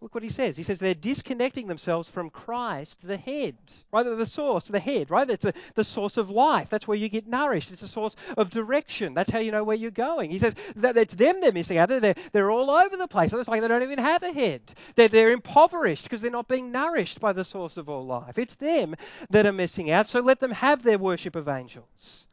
Look 0.01 0.15
what 0.15 0.23
he 0.23 0.31
says. 0.31 0.57
He 0.57 0.63
says 0.63 0.79
they're 0.79 0.95
disconnecting 0.95 1.67
themselves 1.67 2.09
from 2.09 2.31
Christ, 2.31 2.99
the 3.03 3.17
head, 3.17 3.57
right? 3.91 4.05
The 4.05 4.27
source, 4.27 4.63
the 4.65 4.79
head, 4.79 5.11
right? 5.11 5.27
That's 5.27 5.43
the, 5.43 5.55
the 5.75 5.83
source 5.83 6.17
of 6.17 6.31
life. 6.31 6.69
That's 6.71 6.87
where 6.87 6.97
you 6.97 7.09
get 7.09 7.27
nourished. 7.27 7.73
It's 7.73 7.83
a 7.83 7.89
source 7.89 8.15
of 8.37 8.51
direction. 8.51 9.15
That's 9.15 9.31
how 9.31 9.41
you 9.41 9.51
know 9.51 9.65
where 9.65 9.77
you're 9.77 9.91
going. 9.91 10.31
He 10.31 10.39
says 10.39 10.55
that 10.77 10.97
it's 10.97 11.15
them 11.15 11.41
they're 11.41 11.51
missing 11.51 11.79
out. 11.79 11.89
They're, 11.89 12.15
they're 12.31 12.51
all 12.51 12.71
over 12.71 12.97
the 12.97 13.09
place. 13.09 13.33
It's 13.33 13.49
like 13.49 13.61
they 13.61 13.67
don't 13.67 13.83
even 13.83 13.99
have 13.99 14.23
a 14.23 14.33
head. 14.33 14.61
They're, 14.95 15.09
they're 15.09 15.33
impoverished 15.33 16.05
because 16.05 16.21
they're 16.21 16.31
not 16.31 16.47
being 16.47 16.71
nourished 16.71 17.19
by 17.19 17.33
the 17.33 17.45
source 17.45 17.77
of 17.77 17.89
all 17.89 18.07
life. 18.07 18.39
It's 18.39 18.55
them 18.55 18.95
that 19.31 19.47
are 19.47 19.53
missing 19.53 19.91
out. 19.91 20.07
So 20.07 20.21
let 20.21 20.39
them 20.39 20.53
have 20.53 20.85
their 20.85 20.99
worship 20.99 21.35
of 21.35 21.49
angels. 21.49 22.29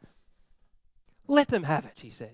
Let 1.26 1.48
them 1.48 1.64
have 1.64 1.84
it, 1.84 1.98
he 2.00 2.10
says. 2.10 2.28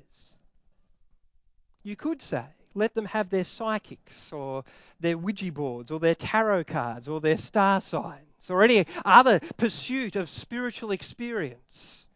You 1.82 1.96
could 1.96 2.22
say, 2.22 2.44
let 2.74 2.94
them 2.94 3.04
have 3.06 3.28
their 3.28 3.44
psychics 3.44 4.32
or 4.32 4.64
their 5.00 5.18
Ouija 5.18 5.52
boards 5.52 5.90
or 5.90 6.00
their 6.00 6.14
tarot 6.14 6.64
cards 6.64 7.08
or 7.08 7.20
their 7.20 7.38
star 7.38 7.80
signs 7.80 8.50
or 8.50 8.62
any 8.62 8.86
other 9.04 9.40
pursuit 9.56 10.16
of 10.16 10.28
spiritual 10.28 10.90
experience 10.90 12.06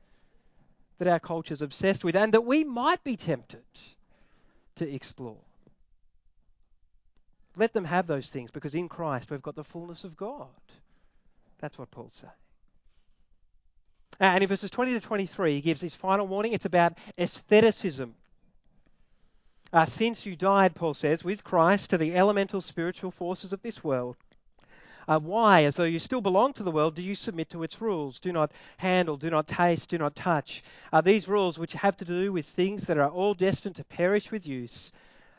that 0.99 1.09
our 1.09 1.21
culture 1.21 1.55
is 1.55 1.63
obsessed 1.63 2.05
with 2.05 2.17
and 2.17 2.33
that 2.33 2.45
we 2.45 2.65
might 2.65 3.03
be 3.05 3.17
tempted 3.17 3.65
to 4.77 4.89
explore. 4.89 5.37
Let 7.57 7.73
them 7.73 7.85
have 7.85 8.07
those 8.07 8.31
things 8.31 8.51
because 8.51 8.75
in 8.75 8.89
Christ 8.89 9.31
we've 9.31 9.43
got 9.43 9.57
the 9.57 9.65
fullness 9.65 10.05
of 10.05 10.17
God. 10.17 10.49
That's 11.59 11.79
what 11.79 11.91
Paul's 11.91 12.15
saying. 12.15 12.33
And 14.19 14.43
in 14.43 14.49
verses 14.49 14.71
20 14.71 14.95
to 14.95 15.01
23, 15.01 15.55
he 15.55 15.61
gives 15.61 15.81
his 15.81 15.95
final 15.95 16.27
warning. 16.27 16.53
It's 16.53 16.65
about 16.65 16.95
aestheticism 17.19 18.15
uh, 19.77 19.85
since 19.85 20.25
you 20.25 20.35
died, 20.35 20.75
Paul 20.75 20.95
says, 20.95 21.23
with 21.23 21.45
Christ 21.45 21.91
to 21.91 21.99
the 21.99 22.15
elemental 22.15 22.63
spiritual 22.63 23.11
forces 23.11 23.53
of 23.53 23.61
this 23.61 23.85
world, 23.85 24.17
uh, 25.07 25.19
why, 25.19 25.65
as 25.65 25.77
though 25.77 25.85
you 25.85 25.99
still 25.99 26.23
belong 26.23 26.55
to 26.55 26.63
the 26.63 26.71
world, 26.71 26.95
do 26.95 27.03
you 27.03 27.15
submit 27.15 27.51
to 27.51 27.63
its 27.63 27.79
rules? 27.79 28.19
Do 28.19 28.33
not 28.33 28.53
handle, 28.79 29.19
do 29.19 29.29
not 29.29 29.47
taste, 29.47 29.91
do 29.91 29.99
not 29.99 30.17
touch. 30.17 30.65
Uh, 30.95 31.03
these 31.03 31.29
rules, 31.29 31.59
which 31.59 31.75
have 31.75 31.95
to 31.99 32.07
do 32.07 32.33
with 32.33 32.47
things 32.47 32.87
that 32.87 32.97
are 32.97 33.11
all 33.11 33.35
destined 33.35 33.77
to 33.77 33.85
perish 33.85 34.31
with 34.31 34.47
use, 34.47 34.93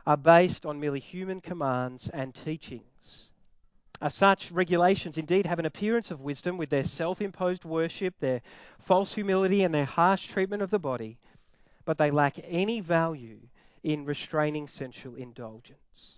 are 0.06 0.16
based 0.16 0.68
on 0.68 0.80
merely 0.80 1.00
human 1.00 1.42
commands 1.42 2.08
and 2.10 2.36
teachings. 2.36 3.32
Uh, 4.00 4.08
such 4.08 4.52
regulations 4.52 5.18
indeed 5.18 5.48
have 5.48 5.58
an 5.58 5.66
appearance 5.66 6.12
of 6.12 6.22
wisdom 6.22 6.58
with 6.58 6.70
their 6.70 6.86
self 6.86 7.24
imposed 7.24 7.66
worship, 7.66 8.14
their 8.20 8.44
false 8.86 9.16
humility, 9.16 9.64
and 9.64 9.74
their 9.74 9.86
harsh 9.86 10.28
treatment 10.28 10.62
of 10.62 10.70
the 10.70 10.78
body, 10.78 11.18
but 11.86 11.98
they 11.98 12.12
lack 12.12 12.36
any 12.48 12.82
value 12.82 13.40
in 13.88 14.04
restraining 14.04 14.68
sensual 14.68 15.16
indulgence. 15.16 16.18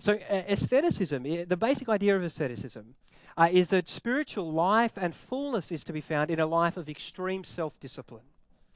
So, 0.00 0.14
uh, 0.14 0.42
aestheticism, 0.48 1.22
the 1.48 1.56
basic 1.56 1.88
idea 1.88 2.16
of 2.16 2.24
aestheticism, 2.24 2.96
uh, 3.36 3.48
is 3.52 3.68
that 3.68 3.88
spiritual 3.88 4.50
life 4.50 4.90
and 4.96 5.14
fullness 5.14 5.70
is 5.70 5.84
to 5.84 5.92
be 5.92 6.00
found 6.00 6.32
in 6.32 6.40
a 6.40 6.46
life 6.46 6.76
of 6.76 6.88
extreme 6.88 7.44
self 7.44 7.78
discipline. 7.78 8.24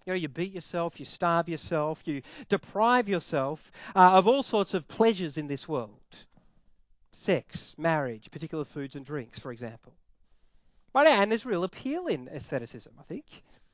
You 0.07 0.13
know, 0.13 0.19
you 0.19 0.29
beat 0.29 0.53
yourself, 0.53 1.01
you 1.01 1.05
starve 1.05 1.49
yourself, 1.49 2.01
you 2.05 2.23
deprive 2.49 3.09
yourself 3.09 3.73
uh, 3.97 4.13
of 4.13 4.29
all 4.29 4.45
sorts 4.45 4.75
of 4.75 4.87
pleasures 4.87 5.37
in 5.37 5.49
this 5.49 5.67
world 5.69 5.99
sex, 7.13 7.75
marriage, 7.77 8.31
particular 8.31 8.65
foods 8.65 8.95
and 8.95 9.05
drinks, 9.05 9.41
for 9.41 9.51
example. 9.51 9.93
Right, 10.95 11.09
and 11.09 11.29
there's 11.31 11.45
real 11.45 11.65
appeal 11.65 12.07
in 12.07 12.29
aestheticism, 12.29 12.93
I 12.99 13.03
think. 13.03 13.25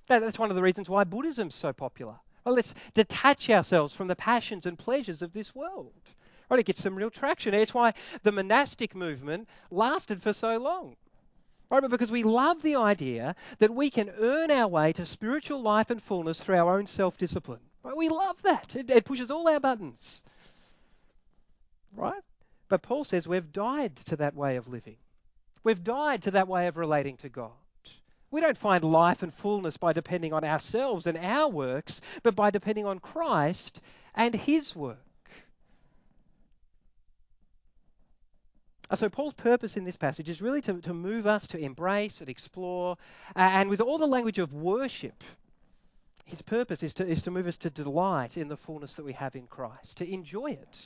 that's 0.09 0.39
one 0.39 0.49
of 0.49 0.57
the 0.57 0.63
reasons 0.63 0.89
why 0.89 1.05
Buddhism's 1.05 1.55
so 1.55 1.75
popular. 1.75 2.17
Well, 2.47 2.55
let's 2.55 2.75
detach 2.95 3.51
ourselves 3.51 3.93
from 3.93 4.07
the 4.07 4.15
passions 4.15 4.67
and 4.67 4.79
pleasures 4.79 5.21
of 5.21 5.33
this 5.33 5.53
world. 5.53 5.93
Right, 6.49 6.61
it 6.61 6.67
gets 6.67 6.81
some 6.81 6.95
real 6.95 7.11
traction. 7.11 7.55
It's 7.55 7.75
why 7.75 7.93
the 8.23 8.31
monastic 8.31 8.95
movement 8.95 9.49
lasted 9.73 10.23
for 10.23 10.33
so 10.33 10.57
long. 10.57 10.95
Right, 11.69 11.83
but 11.83 11.91
because 11.91 12.13
we 12.13 12.23
love 12.23 12.63
the 12.63 12.77
idea 12.77 13.35
that 13.59 13.75
we 13.75 13.91
can 13.91 14.13
earn 14.21 14.53
our 14.53 14.69
way 14.69 14.93
to 14.93 15.05
spiritual 15.05 15.61
life 15.61 15.91
and 15.91 16.01
fullness 16.01 16.41
through 16.41 16.57
our 16.57 16.79
own 16.79 16.87
self-discipline. 16.87 17.59
Right, 17.83 17.97
we 17.97 18.09
love 18.09 18.41
that. 18.43 18.77
It, 18.77 18.91
it 18.91 19.05
pushes 19.05 19.33
all 19.33 19.49
our 19.49 19.59
buttons. 19.59 20.23
Right? 21.97 22.23
But 22.69 22.83
Paul 22.83 23.03
says 23.03 23.27
we've 23.27 23.53
died 23.53 23.97
to 24.07 24.17
that 24.17 24.37
way 24.37 24.55
of 24.55 24.69
living. 24.69 24.99
We've 25.65 25.83
died 25.83 26.23
to 26.23 26.31
that 26.31 26.47
way 26.47 26.69
of 26.69 26.77
relating 26.77 27.17
to 27.19 27.29
God. 27.29 27.51
We 28.31 28.41
don't 28.41 28.59
find 28.59 28.83
life 28.83 29.23
and 29.23 29.33
fullness 29.33 29.77
by 29.77 29.93
depending 29.93 30.33
on 30.33 30.45
ourselves 30.45 31.07
and 31.07 31.17
our 31.17 31.49
works, 31.49 32.01
but 32.23 32.35
by 32.35 32.51
depending 32.51 32.87
on 32.87 32.99
Christ 32.99 33.81
and 34.15 34.35
His 34.35 34.75
work. 34.75 34.99
So, 38.95 39.09
Paul's 39.09 39.33
purpose 39.33 39.77
in 39.77 39.85
this 39.85 39.97
passage 39.97 40.29
is 40.29 40.41
really 40.41 40.61
to, 40.63 40.81
to 40.83 40.95
move 40.95 41.27
us 41.27 41.49
to 41.49 41.59
embrace 41.59 42.21
and 42.21 42.31
explore, 42.31 42.97
uh, 43.35 43.41
and 43.41 43.69
with 43.69 43.81
all 43.81 43.99
the 43.99 44.07
language 44.07 44.39
of 44.39 44.53
worship 44.55 45.25
His 46.25 46.41
purpose 46.41 46.85
is 46.85 46.95
to, 46.95 47.07
is 47.07 47.23
to 47.23 47.33
move 47.33 47.49
us 47.49 47.57
to 47.59 47.71
delight 47.71 48.37
in 48.37 48.49
the 48.49 48.57
fullness 48.57 48.95
that 48.95 49.05
we 49.05 49.13
have 49.15 49.35
in 49.35 49.49
Christ, 49.49 49.97
to 49.99 50.09
enjoy 50.09 50.53
it. 50.53 50.79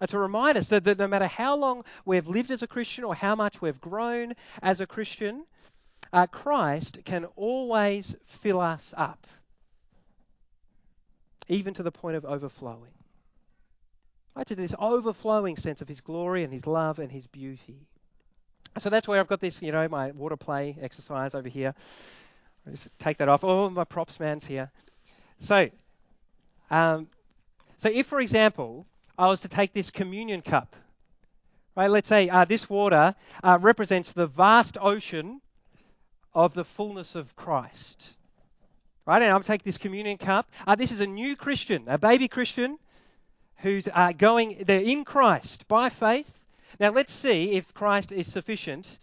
And 0.00 0.08
to 0.10 0.18
remind 0.18 0.56
us 0.56 0.68
that, 0.68 0.84
that 0.84 0.98
no 0.98 1.08
matter 1.08 1.26
how 1.26 1.56
long 1.56 1.84
we've 2.04 2.28
lived 2.28 2.50
as 2.52 2.62
a 2.62 2.68
Christian 2.68 3.04
or 3.04 3.14
how 3.14 3.34
much 3.34 3.60
we've 3.60 3.80
grown 3.80 4.34
as 4.62 4.80
a 4.80 4.86
Christian, 4.86 5.44
uh, 6.12 6.26
Christ 6.26 6.98
can 7.04 7.26
always 7.36 8.16
fill 8.26 8.60
us 8.60 8.94
up, 8.96 9.26
even 11.48 11.74
to 11.74 11.82
the 11.82 11.92
point 11.92 12.16
of 12.16 12.24
overflowing. 12.24 12.92
Right, 14.34 14.46
to 14.46 14.54
this 14.54 14.74
overflowing 14.78 15.56
sense 15.56 15.80
of 15.80 15.88
His 15.88 16.00
glory 16.00 16.44
and 16.44 16.52
His 16.52 16.66
love 16.66 16.98
and 17.00 17.10
His 17.10 17.26
beauty. 17.26 17.86
So 18.78 18.88
that's 18.88 19.08
where 19.08 19.18
I've 19.18 19.26
got 19.26 19.40
this, 19.40 19.60
you 19.60 19.72
know, 19.72 19.88
my 19.88 20.12
water 20.12 20.36
play 20.36 20.76
exercise 20.80 21.34
over 21.34 21.48
here. 21.48 21.74
I'll 22.66 22.72
just 22.72 22.88
take 22.98 23.18
that 23.18 23.28
off. 23.28 23.42
Oh, 23.42 23.68
my 23.70 23.84
props 23.84 24.20
man's 24.20 24.46
here. 24.46 24.70
So, 25.40 25.68
um, 26.70 27.08
so 27.78 27.88
if, 27.92 28.06
for 28.06 28.20
example, 28.20 28.86
I 29.18 29.26
was 29.26 29.40
to 29.40 29.48
take 29.48 29.72
this 29.72 29.90
communion 29.90 30.42
cup, 30.42 30.76
right? 31.74 31.90
Let's 31.90 32.08
say 32.08 32.28
uh, 32.28 32.44
this 32.44 32.70
water 32.70 33.14
uh, 33.42 33.58
represents 33.60 34.12
the 34.12 34.26
vast 34.26 34.78
ocean 34.80 35.40
of 36.34 36.54
the 36.54 36.64
fullness 36.64 37.14
of 37.14 37.34
Christ, 37.36 38.14
right? 39.06 39.22
And 39.22 39.32
I'm 39.32 39.42
take 39.42 39.62
this 39.62 39.78
communion 39.78 40.18
cup. 40.18 40.50
Uh, 40.66 40.74
this 40.74 40.92
is 40.92 41.00
a 41.00 41.06
new 41.06 41.36
Christian, 41.36 41.84
a 41.88 41.98
baby 41.98 42.28
Christian, 42.28 42.78
who's 43.58 43.88
uh, 43.92 44.12
going. 44.12 44.62
They're 44.66 44.80
in 44.80 45.04
Christ 45.04 45.66
by 45.68 45.88
faith. 45.88 46.30
Now 46.78 46.90
let's 46.90 47.12
see 47.12 47.52
if 47.52 47.74
Christ 47.74 48.12
is 48.12 48.30
sufficient 48.30 48.98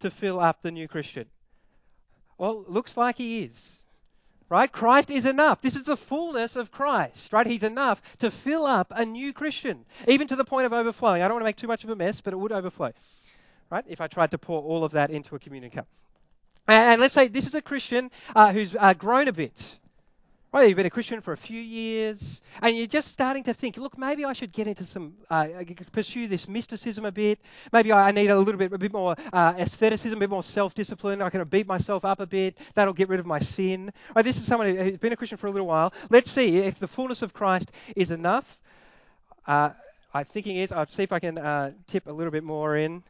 to 0.00 0.10
fill 0.10 0.40
up 0.40 0.62
the 0.62 0.70
new 0.70 0.88
Christian. 0.88 1.26
Well, 2.38 2.64
looks 2.66 2.96
like 2.96 3.18
he 3.18 3.42
is. 3.42 3.76
Right? 4.48 4.72
Christ 4.72 5.10
is 5.10 5.26
enough. 5.26 5.62
This 5.62 5.76
is 5.76 5.84
the 5.84 5.96
fullness 5.96 6.56
of 6.56 6.72
Christ, 6.72 7.32
right? 7.32 7.46
He's 7.46 7.62
enough 7.62 8.02
to 8.18 8.32
fill 8.32 8.66
up 8.66 8.92
a 8.96 9.04
new 9.04 9.32
Christian, 9.32 9.84
even 10.08 10.26
to 10.26 10.34
the 10.34 10.44
point 10.44 10.66
of 10.66 10.72
overflowing. 10.72 11.22
I 11.22 11.28
don't 11.28 11.36
want 11.36 11.42
to 11.42 11.48
make 11.48 11.56
too 11.56 11.68
much 11.68 11.84
of 11.84 11.90
a 11.90 11.94
mess, 11.94 12.20
but 12.20 12.32
it 12.32 12.36
would 12.36 12.50
overflow, 12.50 12.92
right? 13.70 13.84
If 13.86 14.00
I 14.00 14.08
tried 14.08 14.32
to 14.32 14.38
pour 14.38 14.60
all 14.60 14.82
of 14.82 14.90
that 14.92 15.10
into 15.10 15.36
a 15.36 15.38
communion 15.38 15.70
cup. 15.70 15.86
And 16.68 17.00
let's 17.00 17.14
say 17.14 17.28
this 17.28 17.46
is 17.46 17.54
a 17.54 17.62
Christian 17.62 18.10
uh, 18.34 18.52
who's 18.52 18.76
uh, 18.78 18.94
grown 18.94 19.28
a 19.28 19.32
bit, 19.32 19.78
Right, 20.52 20.68
you've 20.68 20.76
been 20.76 20.86
a 20.86 20.90
Christian 20.90 21.20
for 21.20 21.32
a 21.32 21.36
few 21.36 21.60
years, 21.60 22.42
and 22.60 22.76
you're 22.76 22.88
just 22.88 23.06
starting 23.06 23.44
to 23.44 23.54
think, 23.54 23.76
look, 23.76 23.96
maybe 23.96 24.24
I 24.24 24.32
should 24.32 24.52
get 24.52 24.66
into 24.66 24.84
some, 24.84 25.14
uh, 25.30 25.46
pursue 25.92 26.26
this 26.26 26.48
mysticism 26.48 27.04
a 27.04 27.12
bit. 27.12 27.38
Maybe 27.72 27.92
I 27.92 28.10
need 28.10 28.30
a 28.30 28.36
little 28.36 28.58
bit, 28.58 28.72
a 28.72 28.78
bit 28.78 28.92
more 28.92 29.14
uh, 29.32 29.54
asceticism, 29.56 30.16
a 30.16 30.20
bit 30.20 30.30
more 30.30 30.42
self-discipline. 30.42 31.22
I 31.22 31.30
can 31.30 31.44
beat 31.44 31.68
myself 31.68 32.04
up 32.04 32.18
a 32.18 32.26
bit. 32.26 32.58
That'll 32.74 32.94
get 32.94 33.08
rid 33.08 33.20
of 33.20 33.26
my 33.26 33.38
sin. 33.38 33.92
Right, 34.16 34.24
this 34.24 34.38
is 34.38 34.44
someone 34.44 34.74
who's 34.74 34.98
been 34.98 35.12
a 35.12 35.16
Christian 35.16 35.38
for 35.38 35.46
a 35.46 35.52
little 35.52 35.68
while. 35.68 35.92
Let's 36.10 36.32
see 36.32 36.56
if 36.56 36.80
the 36.80 36.88
fullness 36.88 37.22
of 37.22 37.32
Christ 37.32 37.70
is 37.94 38.10
enough. 38.10 38.58
Uh, 39.46 39.70
I'm 40.12 40.24
thinking 40.24 40.56
is, 40.56 40.72
I'll 40.72 40.88
see 40.88 41.04
if 41.04 41.12
I 41.12 41.20
can 41.20 41.38
uh, 41.38 41.70
tip 41.86 42.08
a 42.08 42.12
little 42.12 42.32
bit 42.32 42.42
more 42.42 42.76
in. 42.76 43.04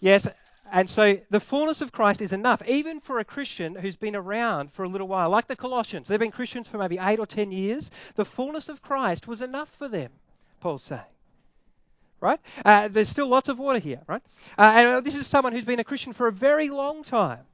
Yes, 0.00 0.28
and 0.74 0.90
so 0.90 1.16
the 1.30 1.38
fullness 1.38 1.80
of 1.82 1.92
Christ 1.92 2.20
is 2.20 2.32
enough, 2.32 2.60
even 2.66 2.98
for 2.98 3.20
a 3.20 3.24
Christian 3.24 3.76
who's 3.76 3.94
been 3.94 4.16
around 4.16 4.72
for 4.72 4.82
a 4.82 4.88
little 4.88 5.06
while, 5.06 5.30
like 5.30 5.46
the 5.46 5.54
Colossians. 5.54 6.08
They've 6.08 6.18
been 6.18 6.32
Christians 6.32 6.66
for 6.66 6.78
maybe 6.78 6.98
eight 7.00 7.20
or 7.20 7.26
ten 7.26 7.52
years. 7.52 7.92
The 8.16 8.24
fullness 8.24 8.68
of 8.68 8.82
Christ 8.82 9.28
was 9.28 9.40
enough 9.40 9.68
for 9.78 9.86
them, 9.86 10.10
Paul's 10.60 10.82
saying. 10.82 11.00
Right? 12.20 12.40
Uh, 12.64 12.88
there's 12.88 13.08
still 13.08 13.28
lots 13.28 13.48
of 13.48 13.60
water 13.60 13.78
here, 13.78 14.00
right? 14.08 14.22
Uh, 14.58 14.72
and 14.74 14.88
uh, 14.88 15.00
this 15.00 15.14
is 15.14 15.28
someone 15.28 15.52
who's 15.52 15.64
been 15.64 15.78
a 15.78 15.84
Christian 15.84 16.12
for 16.12 16.26
a 16.26 16.32
very 16.32 16.68
long 16.70 17.04
time. 17.04 17.44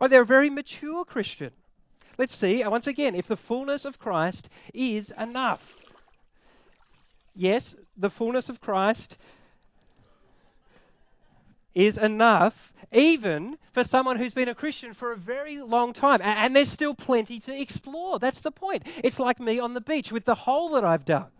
Right? 0.00 0.08
They're 0.08 0.22
a 0.22 0.26
very 0.26 0.48
mature 0.48 1.04
Christian. 1.04 1.50
Let's 2.16 2.36
see, 2.36 2.64
once 2.64 2.86
again, 2.86 3.16
if 3.16 3.26
the 3.26 3.36
fullness 3.36 3.86
of 3.86 3.98
Christ 3.98 4.50
is 4.72 5.12
enough. 5.18 5.74
Yes, 7.34 7.74
the 7.96 8.10
fullness 8.10 8.48
of 8.48 8.60
Christ 8.60 9.18
is 11.74 11.98
enough, 11.98 12.72
even 12.92 13.58
for 13.72 13.84
someone 13.84 14.16
who's 14.16 14.32
been 14.32 14.48
a 14.48 14.54
Christian 14.54 14.94
for 14.94 15.12
a 15.12 15.16
very 15.16 15.58
long 15.58 15.92
time. 15.92 16.20
And 16.22 16.54
there's 16.54 16.70
still 16.70 16.94
plenty 16.94 17.40
to 17.40 17.60
explore. 17.60 18.18
That's 18.18 18.40
the 18.40 18.50
point. 18.50 18.84
It's 19.04 19.18
like 19.18 19.40
me 19.40 19.58
on 19.58 19.74
the 19.74 19.80
beach 19.80 20.10
with 20.10 20.24
the 20.24 20.34
hole 20.34 20.70
that 20.70 20.84
I've 20.84 21.04
dug. 21.04 21.30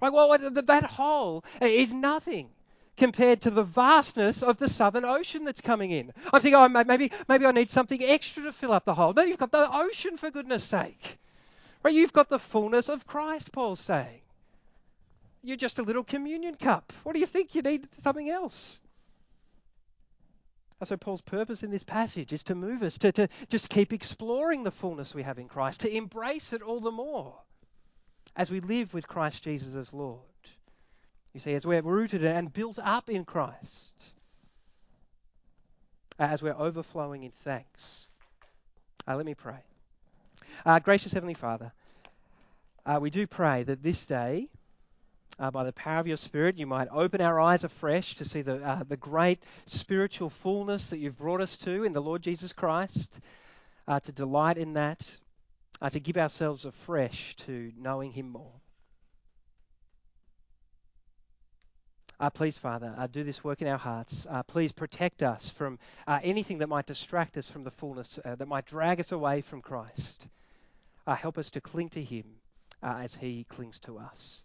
Right? 0.00 0.12
Well, 0.12 0.36
that 0.38 0.84
hole 0.84 1.44
uh, 1.62 1.66
is 1.66 1.92
nothing 1.92 2.48
compared 2.96 3.40
to 3.42 3.50
the 3.50 3.62
vastness 3.62 4.42
of 4.42 4.58
the 4.58 4.68
southern 4.68 5.04
ocean 5.04 5.44
that's 5.44 5.60
coming 5.60 5.90
in. 5.90 6.12
I'm 6.32 6.40
thinking, 6.40 6.54
oh, 6.54 6.68
maybe, 6.68 7.10
maybe 7.28 7.46
I 7.46 7.52
need 7.52 7.70
something 7.70 8.02
extra 8.02 8.44
to 8.44 8.52
fill 8.52 8.72
up 8.72 8.84
the 8.84 8.94
hole. 8.94 9.12
No, 9.12 9.22
you've 9.22 9.38
got 9.38 9.52
the 9.52 9.68
ocean, 9.72 10.16
for 10.16 10.30
goodness 10.30 10.64
sake. 10.64 11.18
Right? 11.82 11.94
You've 11.94 12.12
got 12.12 12.28
the 12.28 12.38
fullness 12.38 12.88
of 12.88 13.06
Christ, 13.06 13.52
Paul's 13.52 13.80
saying. 13.80 14.20
You're 15.42 15.56
just 15.56 15.78
a 15.78 15.82
little 15.82 16.04
communion 16.04 16.54
cup. 16.54 16.92
What 17.02 17.12
do 17.12 17.20
you 17.20 17.26
think? 17.26 17.54
You 17.54 17.62
need 17.62 17.88
something 17.98 18.30
else. 18.30 18.80
And 20.80 20.88
so 20.88 20.96
Paul's 20.96 21.20
purpose 21.20 21.62
in 21.62 21.70
this 21.70 21.82
passage 21.82 22.32
is 22.32 22.42
to 22.44 22.54
move 22.54 22.82
us 22.82 22.98
to, 22.98 23.12
to 23.12 23.28
just 23.48 23.68
keep 23.68 23.92
exploring 23.92 24.64
the 24.64 24.70
fullness 24.70 25.14
we 25.14 25.22
have 25.22 25.38
in 25.38 25.48
Christ, 25.48 25.80
to 25.80 25.94
embrace 25.94 26.52
it 26.52 26.62
all 26.62 26.80
the 26.80 26.90
more 26.90 27.36
as 28.36 28.50
we 28.50 28.60
live 28.60 28.92
with 28.92 29.06
Christ 29.06 29.42
Jesus 29.42 29.74
as 29.74 29.92
Lord. 29.92 30.20
You 31.32 31.40
see, 31.40 31.54
as 31.54 31.66
we're 31.66 31.82
rooted 31.82 32.24
and 32.24 32.52
built 32.52 32.78
up 32.78 33.08
in 33.08 33.24
Christ, 33.24 34.12
as 36.18 36.42
we're 36.42 36.56
overflowing 36.56 37.24
in 37.24 37.32
thanks. 37.42 38.06
Uh, 39.06 39.16
let 39.16 39.26
me 39.26 39.34
pray. 39.34 39.58
Uh, 40.64 40.78
gracious 40.78 41.12
Heavenly 41.12 41.34
Father, 41.34 41.72
uh, 42.86 42.98
we 43.00 43.10
do 43.10 43.26
pray 43.26 43.62
that 43.64 43.82
this 43.82 44.06
day 44.06 44.48
uh, 45.38 45.50
by 45.50 45.64
the 45.64 45.72
power 45.72 45.98
of 45.98 46.06
your 46.06 46.16
Spirit, 46.16 46.58
you 46.58 46.66
might 46.66 46.88
open 46.90 47.20
our 47.20 47.40
eyes 47.40 47.64
afresh 47.64 48.14
to 48.16 48.24
see 48.24 48.42
the, 48.42 48.56
uh, 48.56 48.84
the 48.84 48.96
great 48.96 49.42
spiritual 49.66 50.30
fullness 50.30 50.88
that 50.88 50.98
you've 50.98 51.18
brought 51.18 51.40
us 51.40 51.56
to 51.58 51.84
in 51.84 51.92
the 51.92 52.02
Lord 52.02 52.22
Jesus 52.22 52.52
Christ, 52.52 53.20
uh, 53.88 54.00
to 54.00 54.12
delight 54.12 54.58
in 54.58 54.74
that, 54.74 55.04
uh, 55.82 55.90
to 55.90 56.00
give 56.00 56.16
ourselves 56.16 56.64
afresh 56.64 57.34
to 57.46 57.72
knowing 57.76 58.12
Him 58.12 58.30
more. 58.30 58.52
Uh, 62.20 62.30
please, 62.30 62.56
Father, 62.56 62.94
uh, 62.96 63.08
do 63.08 63.24
this 63.24 63.42
work 63.42 63.60
in 63.60 63.66
our 63.66 63.76
hearts. 63.76 64.26
please 64.46 64.70
protect 64.70 65.22
us 65.22 65.50
from 65.50 65.80
anything 66.06 66.58
that 66.58 66.68
might 66.68 66.86
distract 66.86 67.36
us 67.36 67.50
from 67.50 67.64
the 67.64 67.72
fullness, 67.72 68.20
that 68.24 68.46
might 68.46 68.66
drag 68.66 69.00
us 69.00 69.10
away 69.10 69.40
from 69.40 69.60
Christ. 69.60 70.28
help 71.08 71.38
us 71.38 71.50
to 71.50 71.60
cling 71.60 71.88
to 71.90 72.02
Him 72.02 72.24
as 72.80 73.16
He 73.16 73.44
clings 73.50 73.80
to 73.80 73.98
us. 73.98 74.44